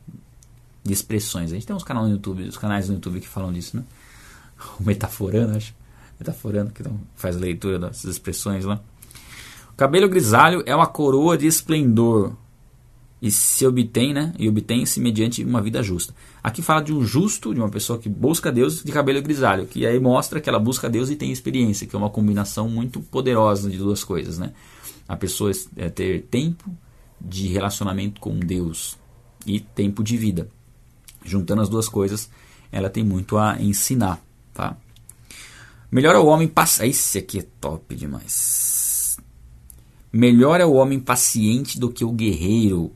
[0.85, 1.51] de expressões.
[1.51, 3.85] A gente tem uns canais no YouTube, os canais no YouTube que falam disso, né?
[4.79, 5.75] O Metaforando, acho
[6.23, 6.83] metaforando, que
[7.17, 8.81] faz leitura dessas expressões lá.
[9.73, 12.37] O cabelo grisalho é uma coroa de esplendor
[13.21, 14.33] e se obtém, né?
[14.39, 16.15] E obtém-se mediante uma vida justa.
[16.43, 19.87] Aqui fala de um justo, de uma pessoa que busca Deus de cabelo grisalho, que
[19.87, 23.71] aí mostra que ela busca Deus e tem experiência, que é uma combinação muito poderosa
[23.71, 24.53] de duas coisas, né?
[25.09, 26.71] A pessoa é ter tempo
[27.21, 28.97] de relacionamento com Deus
[29.47, 30.49] e tempo de vida.
[31.25, 32.29] Juntando as duas coisas,
[32.71, 34.21] ela tem muito a ensinar,
[34.53, 34.77] tá?
[35.91, 36.91] Melhor é o homem paciente.
[36.91, 39.19] Esse aqui é top demais.
[40.11, 42.93] Melhor é o homem paciente do que o guerreiro.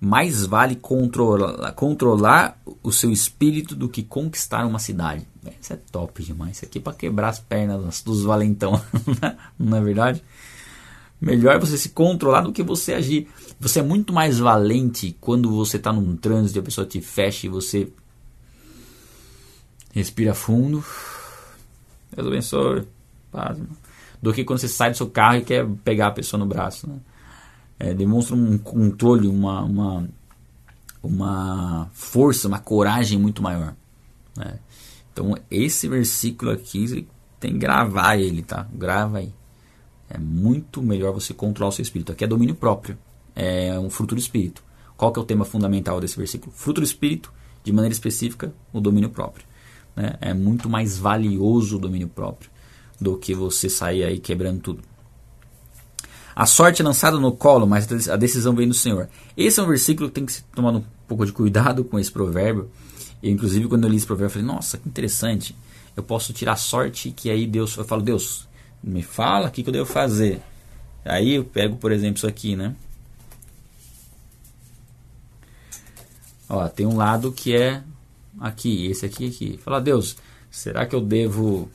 [0.00, 5.26] Mais vale controlar, o seu espírito do que conquistar uma cidade.
[5.60, 6.56] Isso é top demais.
[6.56, 8.80] Isso aqui é para quebrar as pernas dos valentão.
[9.58, 10.22] Não é verdade?
[11.20, 13.28] Melhor é você se controlar do que você agir.
[13.58, 17.46] Você é muito mais valente quando você está num trânsito e a pessoa te fecha
[17.46, 17.92] e você
[19.92, 20.84] respira fundo
[22.14, 22.88] Deus abençoe.
[23.30, 23.58] Paz,
[24.20, 26.88] do que quando você sai do seu carro e quer pegar a pessoa no braço.
[26.88, 26.96] Né?
[27.78, 30.08] É, demonstra um controle, uma, uma,
[31.02, 33.74] uma força, uma coragem muito maior.
[34.36, 34.58] Né?
[35.12, 37.06] Então, esse versículo aqui
[37.38, 38.66] tem que gravar ele, tá?
[38.72, 39.32] Grava aí.
[40.10, 42.10] É muito melhor você controlar o seu espírito.
[42.10, 42.98] Aqui é domínio próprio.
[43.34, 44.62] É um fruto do espírito.
[44.96, 46.52] Qual que é o tema fundamental desse versículo?
[46.52, 47.32] Fruto do espírito,
[47.62, 49.46] de maneira específica, o domínio próprio.
[49.94, 50.14] Né?
[50.20, 52.50] É muito mais valioso o domínio próprio
[53.00, 54.82] do que você sair aí quebrando tudo.
[56.34, 59.08] A sorte é lançada no colo, mas a decisão vem do Senhor.
[59.36, 62.10] Esse é um versículo que tem que se tomar um pouco de cuidado com esse
[62.10, 62.70] provérbio.
[63.22, 65.56] Eu, inclusive, quando eu li esse provérbio, eu falei, nossa, que interessante.
[65.96, 67.76] Eu posso tirar sorte que aí Deus...
[67.76, 68.48] Eu falo, Deus,
[68.82, 70.40] me fala o que, que eu devo fazer.
[71.04, 72.74] Aí eu pego, por exemplo, isso aqui, né?
[76.48, 77.82] Ó, tem um lado que é
[78.40, 79.58] aqui, esse aqui aqui.
[79.58, 80.16] Fala, Deus,
[80.50, 81.70] será que eu devo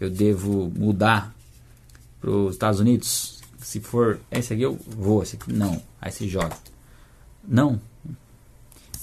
[0.00, 1.34] eu devo mudar
[2.20, 3.40] para os Estados Unidos?
[3.58, 5.80] Se for esse aqui eu vou, esse aqui não.
[6.00, 6.56] Aí se joga.
[7.46, 7.80] Não,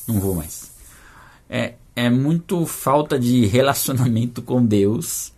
[0.08, 0.72] não vou mais.
[1.50, 5.32] É, é muito falta de relacionamento com Deus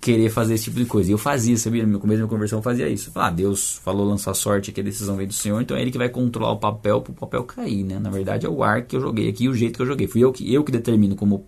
[0.00, 1.10] querer fazer esse tipo de coisa.
[1.10, 1.86] E eu fazia, sabia?
[1.86, 3.10] No começo da minha conversão eu fazia isso.
[3.14, 5.98] Ah, Deus falou lançar sorte, que a decisão veio do Senhor, então é Ele que
[5.98, 7.98] vai controlar o papel para o papel cair, né?
[7.98, 10.06] Na verdade é o ar que eu joguei aqui o jeito que eu joguei.
[10.06, 11.46] Fui eu que, eu que determino como,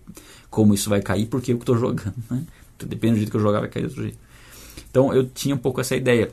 [0.49, 2.43] como isso vai cair, porque eu que estou jogando, né?
[2.75, 4.17] Então, depende do jeito que eu jogar, vai cair do outro jeito.
[4.89, 6.31] Então eu tinha um pouco essa ideia.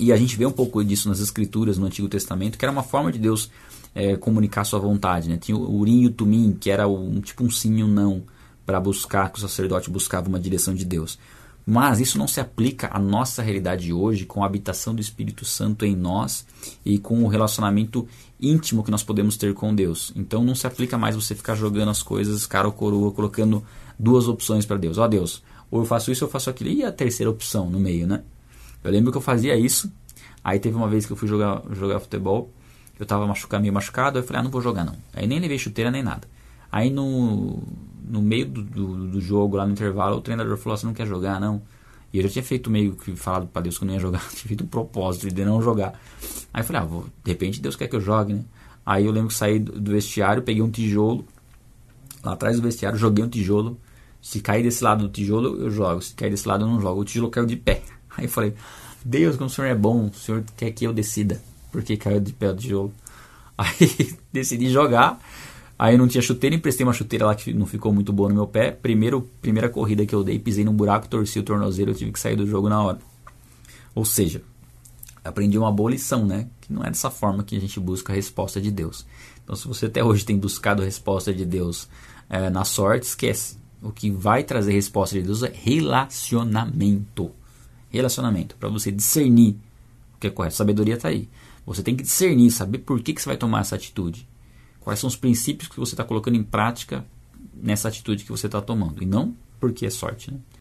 [0.00, 2.82] E a gente vê um pouco disso nas escrituras, no Antigo Testamento, que era uma
[2.82, 3.50] forma de Deus
[3.94, 5.36] é, comunicar sua vontade, né?
[5.36, 8.22] Tinha o Urim e o Tumim, que era um, tipo um sim e um não
[8.64, 11.18] para buscar, que o sacerdote buscava uma direção de Deus.
[11.64, 15.84] Mas isso não se aplica à nossa realidade hoje, com a habitação do Espírito Santo
[15.84, 16.44] em nós
[16.84, 18.06] e com o relacionamento
[18.40, 20.12] íntimo que nós podemos ter com Deus.
[20.16, 23.64] Então não se aplica mais você ficar jogando as coisas cara ou coroa, colocando
[23.96, 24.98] duas opções para Deus.
[24.98, 26.70] Ó oh, Deus, ou eu faço isso ou eu faço aquilo.
[26.70, 28.22] E a terceira opção no meio, né?
[28.82, 29.90] Eu lembro que eu fazia isso.
[30.42, 32.50] Aí teve uma vez que eu fui jogar, jogar futebol,
[32.98, 34.96] eu estava machucado, meio machucado, eu falei, ah, não vou jogar não.
[35.14, 36.26] Aí nem levei chuteira nem nada.
[36.70, 37.62] Aí no,
[38.08, 41.06] no meio do, do, do, jogo, lá no intervalo, o treinador falou: Você não quer
[41.06, 41.62] jogar, não?
[42.12, 44.20] E eu já tinha feito meio que falado para Deus que eu não ia jogar,
[44.30, 45.98] tinha feito um propósito de não jogar.
[46.52, 48.44] Aí eu falei: ah, vou, de repente Deus quer que eu jogue, né?
[48.84, 51.24] Aí eu lembro que saí do, do vestiário, peguei um tijolo,
[52.22, 53.78] lá atrás do vestiário, joguei um tijolo
[54.20, 56.00] Se cair desse lado do tijolo, eu jogo.
[56.00, 57.00] Se cair desse lado, eu não jogo.
[57.00, 57.82] O tijolo caiu de pé.
[58.16, 58.54] Aí eu falei,
[59.04, 61.40] Deus, como o senhor é bom, o senhor quer que eu decida.
[61.70, 62.92] Porque caiu de pé o tijolo.
[63.56, 65.20] Aí decidi jogar.
[65.78, 68.46] Aí não tinha chuteira, emprestei uma chuteira lá que não ficou muito boa no meu
[68.46, 68.70] pé.
[68.70, 72.20] Primeiro, primeira corrida que eu dei, pisei num buraco, torci o tornozelo, eu tive que
[72.20, 72.98] sair do jogo na hora.
[73.94, 74.42] Ou seja,
[75.24, 76.48] aprendi uma boa lição, né?
[76.60, 79.04] Que não é dessa forma que a gente busca a resposta de Deus.
[79.42, 81.88] Então, se você até hoje tem buscado a resposta de Deus
[82.28, 83.58] é, na sorte, esquece.
[83.82, 87.32] O que vai trazer resposta de Deus é relacionamento.
[87.90, 89.56] Relacionamento, para você discernir
[90.14, 90.54] o que é correto.
[90.54, 91.28] Sabedoria está aí.
[91.66, 94.26] Você tem que discernir, saber por que, que você vai tomar essa atitude.
[94.82, 97.04] Quais são os princípios que você está colocando em prática
[97.54, 99.02] nessa atitude que você está tomando.
[99.02, 100.32] E não porque é sorte.
[100.32, 100.38] Né?